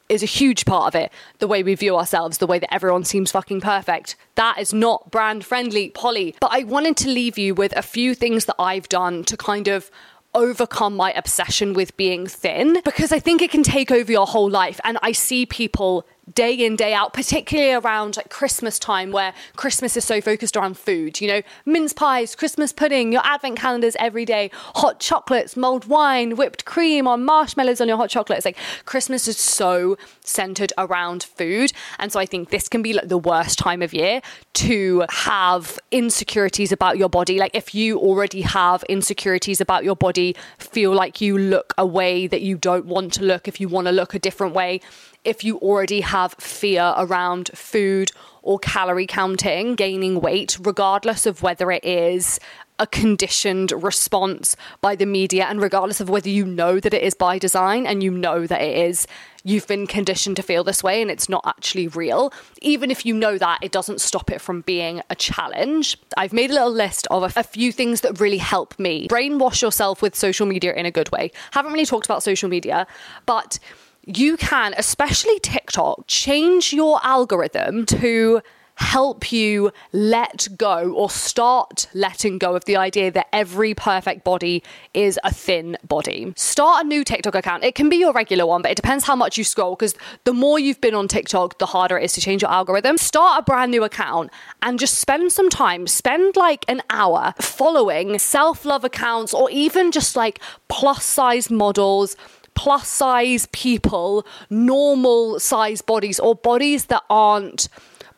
is 0.08 0.22
a 0.22 0.26
huge 0.26 0.64
part 0.64 0.86
of 0.86 0.94
it. 0.94 1.10
The 1.38 1.48
way 1.48 1.62
we 1.62 1.74
view 1.74 1.96
ourselves, 1.96 2.38
the 2.38 2.46
way 2.46 2.58
that 2.58 2.72
everyone 2.72 3.04
seems 3.04 3.32
fucking 3.32 3.62
perfect. 3.62 4.16
That 4.34 4.58
is 4.58 4.72
not 4.72 5.10
brand 5.10 5.44
friendly, 5.44 5.90
Polly. 5.90 6.36
But 6.40 6.50
I 6.52 6.64
wanted 6.64 6.96
to 6.98 7.08
leave 7.08 7.38
you 7.38 7.54
with 7.54 7.76
a 7.76 7.82
few 7.82 8.14
things 8.14 8.44
that 8.44 8.56
I've 8.58 8.88
done 8.88 9.24
to 9.24 9.36
kind 9.36 9.66
of 9.66 9.90
overcome 10.34 10.96
my 10.96 11.12
obsession 11.12 11.72
with 11.72 11.96
being 11.96 12.26
thin 12.26 12.80
because 12.84 13.12
I 13.12 13.18
think 13.18 13.42
it 13.42 13.50
can 13.50 13.62
take 13.62 13.90
over 13.90 14.10
your 14.10 14.26
whole 14.26 14.50
life. 14.50 14.80
And 14.84 14.98
I 15.02 15.12
see 15.12 15.46
people 15.46 16.06
day 16.32 16.54
in 16.54 16.76
day 16.76 16.94
out 16.94 17.12
particularly 17.12 17.72
around 17.72 18.16
like 18.16 18.30
christmas 18.30 18.78
time 18.78 19.12
where 19.12 19.34
christmas 19.56 19.96
is 19.96 20.04
so 20.04 20.20
focused 20.20 20.56
around 20.56 20.76
food 20.76 21.20
you 21.20 21.28
know? 21.28 21.42
Mince 21.66 21.92
pies 21.92 22.34
christmas 22.34 22.72
pudding 22.72 23.12
your 23.12 23.22
advent 23.24 23.58
calendars 23.58 23.96
every 23.98 24.24
day 24.24 24.50
hot 24.54 25.00
chocolates 25.00 25.56
mulled 25.56 25.86
wine 25.86 26.36
whipped 26.36 26.64
cream 26.64 27.06
or 27.06 27.16
marshmallows 27.16 27.80
on 27.80 27.88
your 27.88 27.96
hot 27.96 28.10
chocolates. 28.10 28.44
Like 28.44 28.56
christmas 28.84 29.28
is 29.28 29.38
so 29.38 29.96
centered 30.20 30.72
around 30.78 31.22
food. 31.22 31.72
And 31.98 32.12
so 32.12 32.20
i 32.20 32.26
think 32.26 32.50
this 32.50 32.68
can 32.68 32.82
be 32.82 32.92
like 32.92 33.08
the 33.08 33.18
worst 33.18 33.58
time 33.58 33.82
of 33.82 33.92
year 33.92 34.22
to 34.54 35.04
have 35.10 35.78
insecurities 35.90 36.72
about 36.72 36.96
your 36.98 37.08
body. 37.08 37.38
Like 37.38 37.54
if 37.54 37.74
you 37.74 37.98
already 37.98 38.42
have 38.42 38.82
insecurities 38.84 39.60
about 39.60 39.84
your 39.84 39.96
body 39.96 40.36
feel 40.58 40.92
like 40.92 41.20
you 41.20 41.36
look 41.36 41.74
a 41.76 41.86
way 41.86 42.26
that 42.26 42.42
you 42.42 42.56
don't 42.56 42.86
want 42.86 43.12
to 43.14 43.24
look 43.24 43.48
if 43.48 43.60
you 43.60 43.68
want 43.68 43.86
to 43.86 43.92
look 43.92 44.14
a 44.14 44.18
different 44.18 44.54
way 44.54 44.80
if 45.24 45.44
you 45.44 45.58
already 45.58 46.00
have 46.02 46.34
fear 46.34 46.94
around 46.96 47.50
food 47.54 48.10
or 48.42 48.58
calorie 48.58 49.06
counting, 49.06 49.74
gaining 49.74 50.20
weight, 50.20 50.58
regardless 50.60 51.26
of 51.26 51.42
whether 51.42 51.70
it 51.70 51.84
is 51.84 52.38
a 52.78 52.86
conditioned 52.86 53.70
response 53.70 54.56
by 54.80 54.96
the 54.96 55.06
media 55.06 55.44
and 55.44 55.62
regardless 55.62 56.00
of 56.00 56.08
whether 56.08 56.28
you 56.28 56.44
know 56.44 56.80
that 56.80 56.92
it 56.92 57.02
is 57.02 57.14
by 57.14 57.38
design 57.38 57.86
and 57.86 58.02
you 58.02 58.10
know 58.10 58.46
that 58.48 58.60
it 58.60 58.76
is 58.76 59.06
you've 59.44 59.66
been 59.68 59.86
conditioned 59.86 60.34
to 60.34 60.42
feel 60.42 60.64
this 60.64 60.82
way 60.82 61.00
and 61.00 61.10
it's 61.10 61.28
not 61.28 61.42
actually 61.46 61.86
real. 61.86 62.32
Even 62.62 62.90
if 62.90 63.06
you 63.06 63.14
know 63.14 63.38
that 63.38 63.60
it 63.62 63.70
doesn't 63.70 64.00
stop 64.00 64.30
it 64.30 64.40
from 64.40 64.62
being 64.62 65.02
a 65.08 65.14
challenge. 65.14 65.96
I've 66.16 66.32
made 66.32 66.50
a 66.50 66.54
little 66.54 66.72
list 66.72 67.06
of 67.10 67.36
a, 67.36 67.42
few 67.44 67.70
things 67.70 68.00
that 68.00 68.18
really 68.18 68.38
help 68.38 68.76
me. 68.80 69.06
Brainwash 69.06 69.62
yourself 69.62 70.02
with 70.02 70.16
social 70.16 70.46
media 70.46 70.74
in 70.74 70.86
a 70.86 70.90
good 70.90 71.12
way. 71.12 71.30
Haven't 71.52 71.72
really 71.72 71.86
talked 71.86 72.06
about 72.06 72.22
social 72.22 72.48
media 72.48 72.86
but 73.26 73.58
you 74.06 74.36
can, 74.36 74.74
especially 74.76 75.38
TikTok, 75.40 76.04
change 76.06 76.72
your 76.72 77.00
algorithm 77.02 77.86
to 77.86 78.42
help 78.76 79.30
you 79.30 79.70
let 79.92 80.48
go 80.56 80.92
or 80.94 81.08
start 81.08 81.86
letting 81.94 82.38
go 82.38 82.56
of 82.56 82.64
the 82.64 82.76
idea 82.76 83.10
that 83.10 83.28
every 83.32 83.72
perfect 83.72 84.24
body 84.24 84.62
is 84.94 85.18
a 85.22 85.32
thin 85.32 85.76
body. 85.86 86.32
Start 86.36 86.84
a 86.84 86.88
new 86.88 87.04
TikTok 87.04 87.34
account. 87.36 87.62
It 87.62 87.74
can 87.74 87.88
be 87.88 87.96
your 87.96 88.12
regular 88.12 88.46
one, 88.46 88.62
but 88.62 88.72
it 88.72 88.76
depends 88.76 89.04
how 89.04 89.14
much 89.14 89.38
you 89.38 89.44
scroll 89.44 89.76
because 89.76 89.94
the 90.24 90.32
more 90.32 90.58
you've 90.58 90.80
been 90.80 90.94
on 90.94 91.06
TikTok, 91.06 91.58
the 91.58 91.66
harder 91.66 91.96
it 91.98 92.04
is 92.04 92.12
to 92.14 92.20
change 92.20 92.42
your 92.42 92.50
algorithm. 92.50 92.98
Start 92.98 93.40
a 93.40 93.44
brand 93.44 93.70
new 93.70 93.84
account 93.84 94.30
and 94.62 94.78
just 94.78 94.98
spend 94.98 95.30
some 95.30 95.48
time, 95.48 95.86
spend 95.86 96.36
like 96.36 96.64
an 96.68 96.82
hour 96.90 97.34
following 97.40 98.18
self 98.18 98.64
love 98.64 98.84
accounts 98.84 99.32
or 99.32 99.48
even 99.50 99.92
just 99.92 100.16
like 100.16 100.40
plus 100.68 101.04
size 101.04 101.48
models 101.48 102.16
plus 102.54 102.88
size 102.88 103.46
people, 103.52 104.26
normal 104.50 105.40
size 105.40 105.82
bodies, 105.82 106.18
or 106.18 106.34
bodies 106.34 106.86
that 106.86 107.02
aren't 107.10 107.68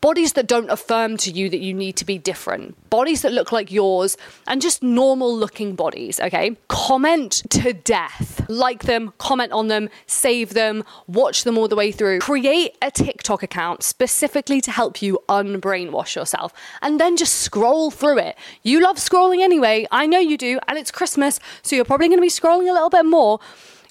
bodies 0.01 0.33
that 0.33 0.47
don't 0.47 0.69
affirm 0.69 1.17
to 1.17 1.31
you 1.31 1.49
that 1.49 1.59
you 1.59 1.73
need 1.73 1.95
to 1.97 2.05
be 2.05 2.17
different, 2.17 2.89
bodies 2.89 3.23
that 3.23 3.31
look 3.31 3.51
like 3.51 3.71
yours, 3.71 4.17
and 4.47 4.61
just 4.61 4.83
normal 4.83 5.35
looking 5.35 5.75
bodies, 5.75 6.19
okay? 6.19 6.55
Comment 6.67 7.31
to 7.49 7.73
death. 7.73 8.47
Like 8.47 8.83
them, 8.83 9.13
comment 9.17 9.51
on 9.51 9.67
them, 9.67 9.89
save 10.05 10.53
them, 10.53 10.83
watch 11.07 11.43
them 11.43 11.57
all 11.57 11.67
the 11.67 11.75
way 11.75 11.91
through. 11.91 12.19
Create 12.19 12.77
a 12.81 12.91
TikTok 12.91 13.43
account 13.43 13.83
specifically 13.83 14.61
to 14.61 14.71
help 14.71 15.01
you 15.01 15.19
unbrainwash 15.27 16.15
yourself, 16.15 16.53
and 16.81 16.99
then 16.99 17.17
just 17.17 17.35
scroll 17.35 17.91
through 17.91 18.19
it. 18.19 18.37
You 18.63 18.79
love 18.81 18.97
scrolling 18.97 19.41
anyway, 19.41 19.87
I 19.91 20.05
know 20.05 20.19
you 20.19 20.37
do, 20.37 20.59
and 20.67 20.77
it's 20.77 20.91
Christmas, 20.91 21.39
so 21.61 21.75
you're 21.75 21.85
probably 21.85 22.09
gonna 22.09 22.21
be 22.21 22.29
scrolling 22.29 22.69
a 22.69 22.73
little 22.73 22.89
bit 22.89 23.05
more 23.05 23.39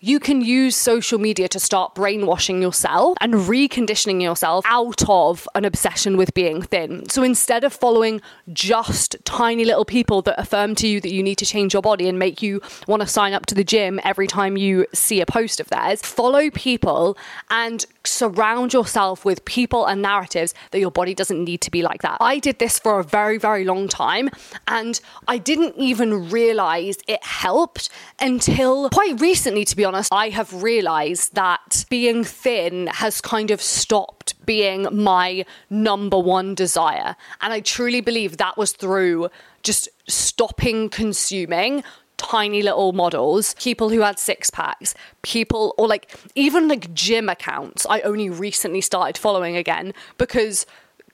you 0.00 0.20
can 0.20 0.40
use 0.40 0.76
social 0.76 1.18
media 1.18 1.48
to 1.48 1.60
start 1.60 1.94
brainwashing 1.94 2.60
yourself 2.60 3.16
and 3.20 3.34
reconditioning 3.34 4.22
yourself 4.22 4.64
out 4.68 5.08
of 5.08 5.48
an 5.54 5.64
obsession 5.64 6.16
with 6.16 6.34
being 6.34 6.62
thin. 6.62 7.08
So 7.08 7.22
instead 7.22 7.64
of 7.64 7.72
following 7.72 8.20
just 8.52 9.16
tiny 9.24 9.64
little 9.64 9.84
people 9.84 10.22
that 10.22 10.38
affirm 10.38 10.74
to 10.76 10.86
you 10.86 11.00
that 11.00 11.12
you 11.12 11.22
need 11.22 11.36
to 11.36 11.46
change 11.46 11.72
your 11.72 11.82
body 11.82 12.08
and 12.08 12.18
make 12.18 12.42
you 12.42 12.60
want 12.86 13.02
to 13.02 13.08
sign 13.08 13.32
up 13.32 13.46
to 13.46 13.54
the 13.54 13.64
gym 13.64 14.00
every 14.04 14.26
time 14.26 14.56
you 14.56 14.86
see 14.92 15.20
a 15.20 15.26
post 15.26 15.60
of 15.60 15.68
theirs, 15.68 16.02
follow 16.02 16.50
people 16.50 17.16
and 17.50 17.86
surround 18.04 18.72
yourself 18.72 19.24
with 19.24 19.44
people 19.44 19.86
and 19.86 20.02
narratives 20.02 20.54
that 20.70 20.78
your 20.78 20.90
body 20.90 21.14
doesn't 21.14 21.42
need 21.42 21.60
to 21.60 21.70
be 21.70 21.82
like 21.82 22.02
that. 22.02 22.18
I 22.20 22.38
did 22.38 22.58
this 22.58 22.78
for 22.78 23.00
a 23.00 23.04
very, 23.04 23.38
very 23.38 23.64
long 23.64 23.88
time 23.88 24.30
and 24.68 25.00
I 25.26 25.38
didn't 25.38 25.76
even 25.76 26.30
realize 26.30 26.98
it 27.08 27.24
helped 27.24 27.88
until 28.20 28.90
quite 28.90 29.20
recently, 29.20 29.64
to 29.64 29.76
be 29.76 29.85
honest, 29.86 30.12
I 30.12 30.28
have 30.28 30.62
realized 30.62 31.34
that 31.34 31.86
being 31.88 32.24
thin 32.24 32.88
has 32.88 33.20
kind 33.20 33.50
of 33.50 33.62
stopped 33.62 34.34
being 34.44 34.86
my 34.92 35.46
number 35.70 36.18
one 36.18 36.54
desire. 36.54 37.16
And 37.40 37.52
I 37.52 37.60
truly 37.60 38.00
believe 38.00 38.36
that 38.36 38.58
was 38.58 38.72
through 38.72 39.30
just 39.62 39.88
stopping 40.06 40.88
consuming 40.90 41.82
tiny 42.16 42.62
little 42.62 42.92
models, 42.92 43.54
people 43.54 43.90
who 43.90 44.00
had 44.00 44.18
six 44.18 44.50
packs, 44.50 44.94
people, 45.22 45.74
or 45.76 45.86
like 45.86 46.14
even 46.34 46.68
like 46.68 46.92
gym 46.94 47.28
accounts, 47.28 47.86
I 47.88 48.00
only 48.02 48.30
recently 48.30 48.80
started 48.80 49.18
following 49.18 49.56
again 49.56 49.92
because 50.18 50.66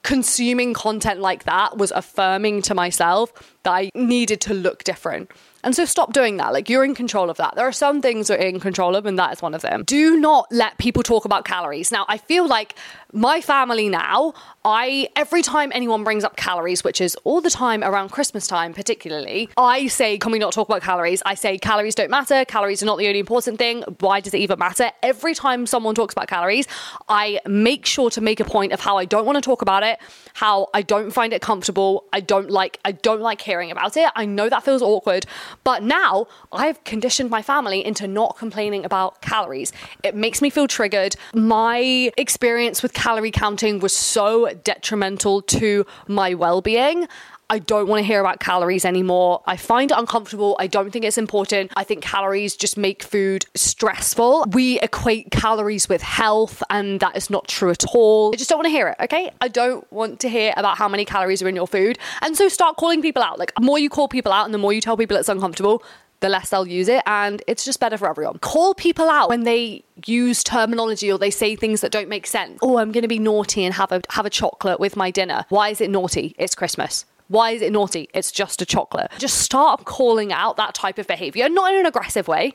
consuming 0.03 0.73
content 0.73 1.19
like 1.19 1.43
that 1.45 1.77
was 1.77 1.91
affirming 1.91 2.61
to 2.61 2.75
myself 2.75 3.33
that 3.63 3.71
I 3.71 3.91
needed 3.95 4.41
to 4.41 4.53
look 4.53 4.83
different. 4.83 5.31
And 5.63 5.75
so 5.75 5.85
stop 5.85 6.13
doing 6.13 6.37
that. 6.37 6.53
Like 6.53 6.69
you're 6.69 6.83
in 6.83 6.95
control 6.95 7.29
of 7.29 7.37
that. 7.37 7.55
There 7.55 7.67
are 7.67 7.71
some 7.71 8.01
things 8.01 8.29
you're 8.29 8.37
in 8.37 8.59
control 8.59 8.95
of, 8.95 9.05
and 9.05 9.17
that 9.17 9.33
is 9.33 9.41
one 9.41 9.53
of 9.53 9.61
them. 9.61 9.83
Do 9.85 10.19
not 10.19 10.47
let 10.51 10.77
people 10.77 11.03
talk 11.03 11.25
about 11.25 11.45
calories. 11.45 11.91
Now, 11.91 12.05
I 12.07 12.17
feel 12.17 12.47
like 12.47 12.75
my 13.11 13.41
family 13.41 13.89
now, 13.89 14.33
I 14.65 15.07
every 15.15 15.41
time 15.43 15.71
anyone 15.73 16.03
brings 16.03 16.23
up 16.23 16.35
calories, 16.35 16.83
which 16.83 16.99
is 16.99 17.15
all 17.23 17.41
the 17.41 17.49
time 17.49 17.83
around 17.83 18.09
Christmas 18.09 18.47
time, 18.47 18.73
particularly, 18.73 19.49
I 19.55 19.87
say, 19.87 20.17
"Can 20.17 20.31
we 20.31 20.39
not 20.39 20.51
talk 20.51 20.67
about 20.67 20.81
calories?" 20.81 21.21
I 21.25 21.35
say, 21.35 21.57
"Calories 21.57 21.95
don't 21.95 22.09
matter. 22.09 22.43
Calories 22.45 22.81
are 22.81 22.85
not 22.85 22.97
the 22.97 23.07
only 23.07 23.19
important 23.19 23.57
thing. 23.57 23.83
Why 23.99 24.19
does 24.19 24.33
it 24.33 24.39
even 24.39 24.57
matter?" 24.57 24.91
Every 25.03 25.35
time 25.35 25.67
someone 25.67 25.95
talks 25.95 26.13
about 26.13 26.27
calories, 26.27 26.67
I 27.07 27.39
make 27.45 27.85
sure 27.85 28.09
to 28.09 28.21
make 28.21 28.39
a 28.39 28.45
point 28.45 28.73
of 28.73 28.79
how 28.79 28.97
I 28.97 29.05
don't 29.05 29.25
want 29.25 29.35
to 29.35 29.41
talk 29.41 29.61
about 29.61 29.83
it, 29.83 29.99
how 30.33 30.69
I 30.73 30.81
don't 30.81 31.11
find 31.11 31.33
it 31.33 31.41
comfortable. 31.41 32.05
I 32.11 32.19
don't 32.19 32.49
like. 32.49 32.79
I 32.83 32.93
don't 32.93 33.21
like 33.21 33.41
hearing 33.41 33.69
about 33.69 33.95
it. 33.95 34.09
I 34.15 34.25
know 34.25 34.49
that 34.49 34.63
feels 34.63 34.81
awkward, 34.81 35.25
but 35.63 35.83
now 35.83 36.27
I've 36.51 36.83
conditioned 36.83 37.29
my 37.29 37.41
family 37.41 37.85
into 37.85 38.07
not 38.07 38.37
complaining 38.37 38.85
about 38.85 39.21
calories. 39.21 39.71
It 40.03 40.15
makes 40.15 40.41
me 40.41 40.49
feel 40.49 40.67
triggered. 40.67 41.15
My 41.33 42.11
experience 42.17 42.81
with 42.81 42.93
calorie 42.93 43.31
counting 43.31 43.79
was 43.79 43.95
so 43.95 44.53
detrimental 44.63 45.41
to 45.43 45.85
my 46.07 46.33
well 46.33 46.61
being. 46.61 47.07
I 47.53 47.59
don't 47.59 47.87
want 47.87 47.99
to 47.99 48.03
hear 48.03 48.19
about 48.19 48.39
calories 48.39 48.83
anymore. 48.83 49.43
I 49.45 49.57
find 49.57 49.91
it 49.91 49.95
uncomfortable. 49.95 50.55
I 50.57 50.65
don't 50.65 50.89
think 50.89 51.05
it's 51.05 51.19
important. 51.19 51.71
I 51.75 51.83
think 51.83 52.03
calories 52.03 52.55
just 52.55 52.77
make 52.77 53.03
food 53.03 53.45
stressful. 53.53 54.45
We 54.53 54.79
equate 54.79 55.29
calories 55.29 55.87
with 55.87 56.01
health, 56.01 56.63
and 56.71 56.99
that 57.01 57.15
is 57.15 57.29
not 57.29 57.47
true 57.47 57.69
at 57.69 57.85
all. 57.93 58.31
I 58.33 58.37
just 58.37 58.49
don't 58.49 58.57
want 58.57 58.65
to 58.65 58.71
hear 58.71 58.87
it, 58.87 58.95
okay? 59.03 59.29
I 59.39 59.49
don't 59.49 59.85
want 59.93 60.19
to 60.21 60.29
hear 60.29 60.55
about 60.57 60.79
how 60.79 60.89
many 60.89 61.05
calories 61.05 61.43
are 61.43 61.47
in 61.47 61.55
your 61.55 61.67
food. 61.67 61.99
And 62.23 62.35
so 62.35 62.49
start 62.49 62.77
calling 62.77 63.03
people 63.03 63.21
out. 63.21 63.37
Like, 63.37 63.53
the 63.53 63.61
more 63.61 63.77
you 63.77 63.87
call 63.87 64.07
people 64.07 64.31
out 64.31 64.45
and 64.45 64.53
the 64.53 64.57
more 64.57 64.73
you 64.73 64.81
tell 64.81 64.97
people 64.97 65.15
it's 65.15 65.29
uncomfortable, 65.29 65.83
the 66.21 66.29
less 66.29 66.49
they'll 66.49 66.65
use 66.65 66.87
it 66.87 67.03
and 67.05 67.43
it's 67.47 67.65
just 67.65 67.79
better 67.79 67.97
for 67.97 68.09
everyone. 68.09 68.39
Call 68.39 68.73
people 68.73 69.09
out 69.09 69.29
when 69.29 69.43
they 69.43 69.83
use 70.07 70.43
terminology 70.43 71.11
or 71.11 71.19
they 71.19 71.29
say 71.29 71.55
things 71.55 71.81
that 71.81 71.91
don't 71.91 72.09
make 72.09 72.25
sense. 72.25 72.57
Oh, 72.63 72.77
I'm 72.77 72.91
going 72.91 73.03
to 73.03 73.09
be 73.09 73.19
naughty 73.19 73.63
and 73.63 73.73
have 73.75 73.91
a 73.91 74.01
have 74.09 74.25
a 74.25 74.29
chocolate 74.29 74.79
with 74.79 74.95
my 74.95 75.11
dinner. 75.11 75.45
Why 75.49 75.69
is 75.69 75.81
it 75.81 75.89
naughty? 75.89 76.33
It's 76.39 76.55
Christmas. 76.55 77.05
Why 77.33 77.49
is 77.49 77.63
it 77.63 77.71
naughty? 77.71 78.09
It's 78.13 78.31
just 78.31 78.61
a 78.61 78.65
chocolate. 78.65 79.09
Just 79.17 79.39
start 79.39 79.85
calling 79.85 80.31
out 80.31 80.55
that 80.57 80.75
type 80.75 80.99
of 80.99 81.07
behavior, 81.07 81.49
not 81.49 81.73
in 81.73 81.79
an 81.79 81.87
aggressive 81.87 82.27
way. 82.27 82.53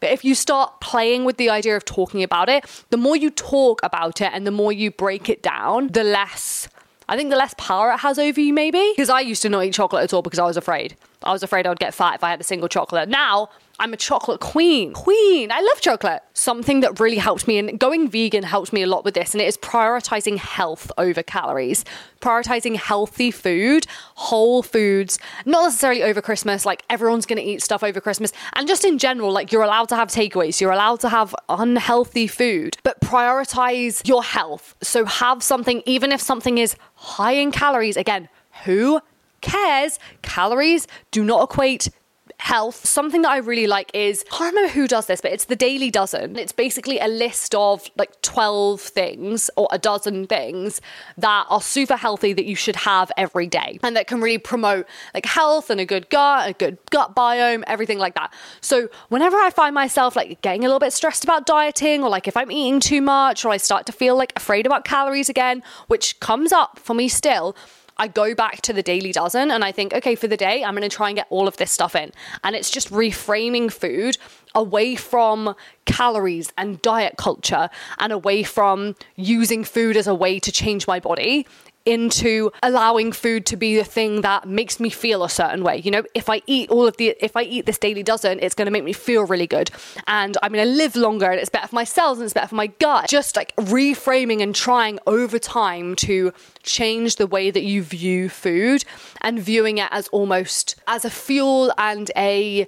But 0.00 0.12
if 0.12 0.24
you 0.24 0.34
start 0.34 0.80
playing 0.80 1.26
with 1.26 1.36
the 1.36 1.50
idea 1.50 1.76
of 1.76 1.84
talking 1.84 2.22
about 2.22 2.48
it, 2.48 2.64
the 2.88 2.96
more 2.96 3.16
you 3.16 3.28
talk 3.28 3.80
about 3.82 4.22
it 4.22 4.30
and 4.32 4.46
the 4.46 4.50
more 4.50 4.72
you 4.72 4.90
break 4.90 5.28
it 5.28 5.42
down, 5.42 5.88
the 5.88 6.02
less 6.02 6.68
I 7.06 7.18
think 7.18 7.28
the 7.28 7.36
less 7.36 7.54
power 7.58 7.92
it 7.92 7.98
has 7.98 8.18
over 8.18 8.40
you, 8.40 8.54
maybe. 8.54 8.94
Because 8.96 9.10
I 9.10 9.20
used 9.20 9.42
to 9.42 9.50
not 9.50 9.62
eat 9.62 9.74
chocolate 9.74 10.04
at 10.04 10.14
all 10.14 10.22
because 10.22 10.38
I 10.38 10.46
was 10.46 10.56
afraid. 10.56 10.96
I 11.22 11.30
was 11.30 11.42
afraid 11.42 11.66
I 11.66 11.68
would 11.68 11.78
get 11.78 11.92
fat 11.92 12.14
if 12.14 12.24
I 12.24 12.30
had 12.30 12.40
a 12.40 12.44
single 12.44 12.68
chocolate. 12.70 13.10
Now 13.10 13.50
I'm 13.78 13.92
a 13.92 13.96
chocolate 13.96 14.40
queen. 14.40 14.92
Queen. 14.92 15.50
I 15.50 15.60
love 15.60 15.80
chocolate. 15.80 16.22
Something 16.32 16.80
that 16.80 17.00
really 17.00 17.16
helped 17.16 17.48
me 17.48 17.58
and 17.58 17.78
going 17.78 18.08
vegan 18.08 18.44
helped 18.44 18.72
me 18.72 18.82
a 18.82 18.86
lot 18.86 19.04
with 19.04 19.14
this, 19.14 19.34
and 19.34 19.40
it 19.40 19.46
is 19.46 19.56
prioritizing 19.56 20.36
health 20.38 20.92
over 20.96 21.22
calories. 21.22 21.84
Prioritizing 22.20 22.76
healthy 22.76 23.30
food, 23.30 23.86
whole 24.14 24.62
foods, 24.62 25.18
not 25.44 25.64
necessarily 25.64 26.02
over 26.02 26.22
Christmas, 26.22 26.64
like 26.64 26.84
everyone's 26.88 27.26
gonna 27.26 27.40
eat 27.40 27.62
stuff 27.62 27.82
over 27.82 28.00
Christmas. 28.00 28.32
And 28.54 28.68
just 28.68 28.84
in 28.84 28.98
general, 28.98 29.32
like 29.32 29.50
you're 29.50 29.62
allowed 29.62 29.88
to 29.88 29.96
have 29.96 30.08
takeaways, 30.08 30.60
you're 30.60 30.72
allowed 30.72 31.00
to 31.00 31.08
have 31.08 31.34
unhealthy 31.48 32.26
food, 32.26 32.76
but 32.84 33.00
prioritize 33.00 34.06
your 34.06 34.22
health. 34.22 34.76
So 34.82 35.04
have 35.04 35.42
something, 35.42 35.82
even 35.84 36.12
if 36.12 36.20
something 36.20 36.58
is 36.58 36.76
high 36.94 37.32
in 37.32 37.50
calories, 37.50 37.96
again, 37.96 38.28
who 38.64 39.00
cares? 39.40 39.98
Calories 40.22 40.86
do 41.10 41.24
not 41.24 41.42
equate 41.50 41.88
health. 42.38 42.84
Something 42.84 43.22
that 43.22 43.30
I 43.30 43.38
really 43.38 43.66
like 43.66 43.90
is 43.94 44.24
I 44.32 44.36
can't 44.36 44.54
remember 44.54 44.72
who 44.72 44.86
does 44.86 45.06
this, 45.06 45.20
but 45.20 45.32
it's 45.32 45.46
the 45.46 45.56
Daily 45.56 45.90
Dozen. 45.90 46.36
It's 46.36 46.52
basically 46.52 46.98
a 46.98 47.06
list 47.06 47.54
of 47.54 47.90
like 47.96 48.20
12 48.22 48.80
things 48.80 49.50
or 49.56 49.68
a 49.70 49.78
dozen 49.78 50.26
things 50.26 50.80
that 51.16 51.46
are 51.48 51.60
super 51.60 51.96
healthy 51.96 52.32
that 52.32 52.44
you 52.44 52.56
should 52.56 52.76
have 52.76 53.10
every 53.16 53.46
day 53.46 53.78
and 53.82 53.96
that 53.96 54.06
can 54.06 54.20
really 54.20 54.38
promote 54.38 54.86
like 55.14 55.26
health 55.26 55.70
and 55.70 55.80
a 55.80 55.86
good 55.86 56.10
gut, 56.10 56.50
a 56.50 56.52
good 56.52 56.78
gut 56.90 57.14
biome, 57.14 57.62
everything 57.66 57.98
like 57.98 58.14
that. 58.14 58.32
So 58.60 58.88
whenever 59.08 59.36
I 59.36 59.50
find 59.50 59.74
myself 59.74 60.16
like 60.16 60.40
getting 60.42 60.64
a 60.64 60.66
little 60.66 60.80
bit 60.80 60.92
stressed 60.92 61.24
about 61.24 61.46
dieting 61.46 62.02
or 62.02 62.08
like 62.08 62.28
if 62.28 62.36
I'm 62.36 62.50
eating 62.50 62.80
too 62.80 63.00
much 63.00 63.44
or 63.44 63.50
I 63.50 63.56
start 63.56 63.86
to 63.86 63.92
feel 63.92 64.16
like 64.16 64.32
afraid 64.36 64.66
about 64.66 64.84
calories 64.84 65.28
again, 65.28 65.62
which 65.86 66.20
comes 66.20 66.52
up 66.52 66.78
for 66.78 66.94
me 66.94 67.08
still, 67.08 67.56
I 67.96 68.08
go 68.08 68.34
back 68.34 68.60
to 68.62 68.72
the 68.72 68.82
daily 68.82 69.12
dozen 69.12 69.50
and 69.50 69.64
I 69.64 69.72
think, 69.72 69.92
okay, 69.92 70.14
for 70.14 70.26
the 70.26 70.36
day, 70.36 70.64
I'm 70.64 70.74
going 70.74 70.88
to 70.88 70.94
try 70.94 71.08
and 71.08 71.16
get 71.16 71.26
all 71.30 71.46
of 71.46 71.56
this 71.56 71.70
stuff 71.70 71.94
in. 71.94 72.12
And 72.42 72.56
it's 72.56 72.70
just 72.70 72.90
reframing 72.90 73.72
food 73.72 74.18
away 74.54 74.96
from 74.96 75.54
calories 75.84 76.52
and 76.56 76.80
diet 76.82 77.16
culture 77.16 77.70
and 77.98 78.12
away 78.12 78.42
from 78.42 78.96
using 79.16 79.64
food 79.64 79.96
as 79.96 80.06
a 80.06 80.14
way 80.14 80.38
to 80.40 80.50
change 80.52 80.86
my 80.86 81.00
body 81.00 81.46
into 81.86 82.50
allowing 82.62 83.12
food 83.12 83.44
to 83.46 83.56
be 83.56 83.76
the 83.76 83.84
thing 83.84 84.22
that 84.22 84.48
makes 84.48 84.80
me 84.80 84.90
feel 84.90 85.22
a 85.22 85.28
certain 85.28 85.62
way. 85.62 85.76
You 85.78 85.90
know, 85.90 86.02
if 86.14 86.30
I 86.30 86.42
eat 86.46 86.70
all 86.70 86.86
of 86.86 86.96
the, 86.96 87.14
if 87.20 87.36
I 87.36 87.42
eat 87.42 87.66
this 87.66 87.78
daily 87.78 88.02
dozen, 88.02 88.38
it's 88.40 88.54
going 88.54 88.66
to 88.66 88.72
make 88.72 88.84
me 88.84 88.92
feel 88.92 89.24
really 89.24 89.46
good 89.46 89.70
and 90.06 90.36
I'm 90.42 90.52
going 90.52 90.66
to 90.66 90.72
live 90.72 90.96
longer 90.96 91.30
and 91.30 91.38
it's 91.38 91.50
better 91.50 91.68
for 91.68 91.74
my 91.74 91.84
cells 91.84 92.18
and 92.18 92.24
it's 92.24 92.34
better 92.34 92.48
for 92.48 92.54
my 92.54 92.68
gut. 92.68 93.08
Just 93.08 93.36
like 93.36 93.54
reframing 93.56 94.42
and 94.42 94.54
trying 94.54 94.98
over 95.06 95.38
time 95.38 95.94
to 95.96 96.32
change 96.62 97.16
the 97.16 97.26
way 97.26 97.50
that 97.50 97.62
you 97.62 97.82
view 97.82 98.28
food 98.28 98.84
and 99.20 99.38
viewing 99.38 99.78
it 99.78 99.88
as 99.90 100.08
almost 100.08 100.76
as 100.86 101.04
a 101.04 101.10
fuel 101.10 101.72
and 101.76 102.10
a 102.16 102.66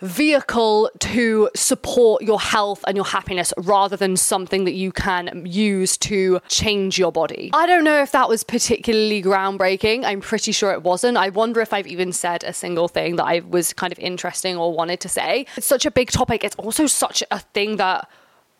vehicle 0.00 0.90
to 0.98 1.50
support 1.54 2.22
your 2.22 2.40
health 2.40 2.84
and 2.86 2.96
your 2.96 3.04
happiness 3.04 3.52
rather 3.56 3.96
than 3.96 4.16
something 4.16 4.64
that 4.64 4.74
you 4.74 4.92
can 4.92 5.44
use 5.46 5.96
to 5.98 6.40
change 6.48 6.98
your 6.98 7.12
body. 7.12 7.50
I 7.52 7.66
don't 7.66 7.84
know 7.84 8.02
if 8.02 8.12
that 8.12 8.28
was 8.28 8.44
particularly 8.44 9.22
groundbreaking. 9.22 10.04
I'm 10.04 10.20
pretty 10.20 10.52
sure 10.52 10.72
it 10.72 10.82
wasn't. 10.82 11.16
I 11.16 11.28
wonder 11.28 11.60
if 11.60 11.72
I've 11.72 11.86
even 11.86 12.12
said 12.12 12.44
a 12.44 12.52
single 12.52 12.88
thing 12.88 13.16
that 13.16 13.24
I 13.24 13.40
was 13.40 13.72
kind 13.72 13.92
of 13.92 13.98
interesting 13.98 14.56
or 14.56 14.72
wanted 14.72 15.00
to 15.00 15.08
say. 15.08 15.46
It's 15.56 15.66
such 15.66 15.86
a 15.86 15.90
big 15.90 16.10
topic. 16.10 16.44
It's 16.44 16.56
also 16.56 16.86
such 16.86 17.22
a 17.30 17.38
thing 17.38 17.76
that 17.76 18.08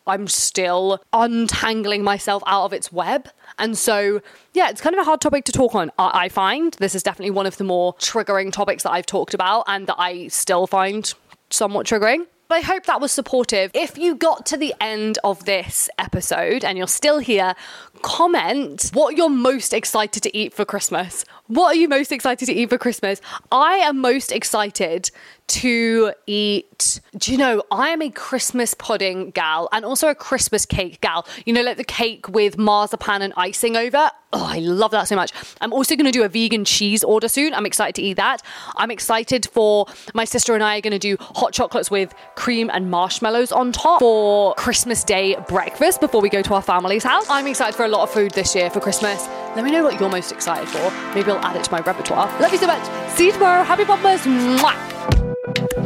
I'm 0.07 0.27
still 0.27 1.01
untangling 1.13 2.03
myself 2.03 2.41
out 2.45 2.65
of 2.65 2.73
its 2.73 2.91
web. 2.91 3.29
And 3.59 3.77
so, 3.77 4.21
yeah, 4.53 4.69
it's 4.69 4.81
kind 4.81 4.95
of 4.95 5.01
a 5.01 5.03
hard 5.03 5.21
topic 5.21 5.45
to 5.45 5.51
talk 5.51 5.75
on. 5.75 5.91
I, 5.97 6.29
find 6.29 6.73
this 6.79 6.95
is 6.95 7.03
definitely 7.03 7.31
one 7.31 7.45
of 7.45 7.57
the 7.57 7.63
more 7.63 7.93
triggering 7.95 8.51
topics 8.51 8.83
that 8.83 8.91
I've 8.91 9.05
talked 9.05 9.33
about 9.33 9.65
and 9.67 9.87
that 9.87 9.97
I 9.99 10.27
still 10.29 10.65
find 10.65 11.13
somewhat 11.53 11.85
triggering. 11.85 12.25
But 12.47 12.55
I 12.57 12.61
hope 12.61 12.85
that 12.87 12.99
was 12.99 13.13
supportive. 13.13 13.71
If 13.73 13.97
you 13.97 14.13
got 14.13 14.45
to 14.47 14.57
the 14.57 14.75
end 14.81 15.17
of 15.23 15.45
this 15.45 15.89
episode 15.97 16.65
and 16.65 16.77
you're 16.77 16.87
still 16.87 17.19
here, 17.19 17.55
comment 18.01 18.89
what 18.93 19.15
you're 19.15 19.29
most 19.29 19.73
excited 19.73 20.23
to 20.23 20.37
eat 20.37 20.53
for 20.53 20.65
Christmas. 20.65 21.25
What 21.47 21.75
are 21.75 21.79
you 21.79 21.87
most 21.89 22.11
excited 22.11 22.45
to 22.45 22.53
eat 22.53 22.69
for 22.69 22.77
Christmas? 22.77 23.21
I 23.51 23.75
am 23.75 23.99
most 23.99 24.31
excited 24.31 25.11
to 25.47 26.13
eat. 26.27 27.01
Do 27.17 27.31
you 27.31 27.37
know, 27.37 27.61
I 27.71 27.89
am 27.89 28.01
a 28.01 28.09
Christmas 28.09 28.73
pudding 28.73 29.31
gal 29.31 29.67
and 29.73 29.83
also 29.83 30.07
a 30.07 30.15
Christmas 30.15 30.65
cake 30.65 31.01
gal. 31.01 31.27
You 31.45 31.51
know, 31.51 31.61
like 31.61 31.75
the 31.75 31.83
cake 31.83 32.29
with 32.29 32.57
marzipan 32.57 33.21
and 33.21 33.33
icing 33.35 33.75
over. 33.75 34.09
Oh, 34.33 34.45
I 34.49 34.59
love 34.59 34.91
that 34.91 35.09
so 35.09 35.17
much. 35.17 35.33
I'm 35.59 35.73
also 35.73 35.97
going 35.97 36.05
to 36.05 36.11
do 36.11 36.23
a 36.23 36.29
vegan 36.29 36.63
cheese 36.63 37.03
order 37.03 37.27
soon. 37.27 37.53
I'm 37.53 37.65
excited 37.65 37.95
to 37.95 38.01
eat 38.01 38.13
that. 38.13 38.41
I'm 38.77 38.89
excited 38.89 39.45
for 39.51 39.87
my 40.13 40.23
sister 40.23 40.53
and 40.53 40.63
I 40.63 40.77
are 40.77 40.81
going 40.81 40.97
to 40.97 40.99
do 40.99 41.17
hot 41.19 41.51
chocolates 41.51 41.91
with 41.91 42.13
cream 42.35 42.69
and 42.73 42.89
marshmallows 42.89 43.51
on 43.51 43.73
top 43.73 43.99
for 43.99 44.53
Christmas 44.55 45.03
Day 45.03 45.35
breakfast 45.49 45.99
before 45.99 46.21
we 46.21 46.29
go 46.29 46.41
to 46.43 46.53
our 46.53 46.61
family's 46.61 47.03
house. 47.03 47.25
I'm 47.29 47.45
excited 47.45 47.75
for 47.75 47.83
a 47.83 47.89
lot 47.91 48.03
of 48.03 48.09
food 48.09 48.31
this 48.31 48.55
year 48.55 48.69
for 48.69 48.79
Christmas. 48.79 49.27
Let 49.55 49.63
me 49.63 49.71
know 49.71 49.83
what 49.83 49.99
you're 49.99 50.09
most 50.09 50.31
excited 50.31 50.67
for. 50.69 50.91
Maybe 51.13 51.29
I'll 51.31 51.39
add 51.39 51.55
it 51.55 51.63
to 51.65 51.71
my 51.71 51.81
repertoire. 51.81 52.27
Love 52.39 52.51
you 52.51 52.57
so 52.57 52.67
much. 52.67 52.83
See 53.11 53.27
you 53.27 53.31
tomorrow. 53.33 53.63
Happy 53.63 53.83
Podmas. 53.83 54.25
Mwah. 54.57 55.80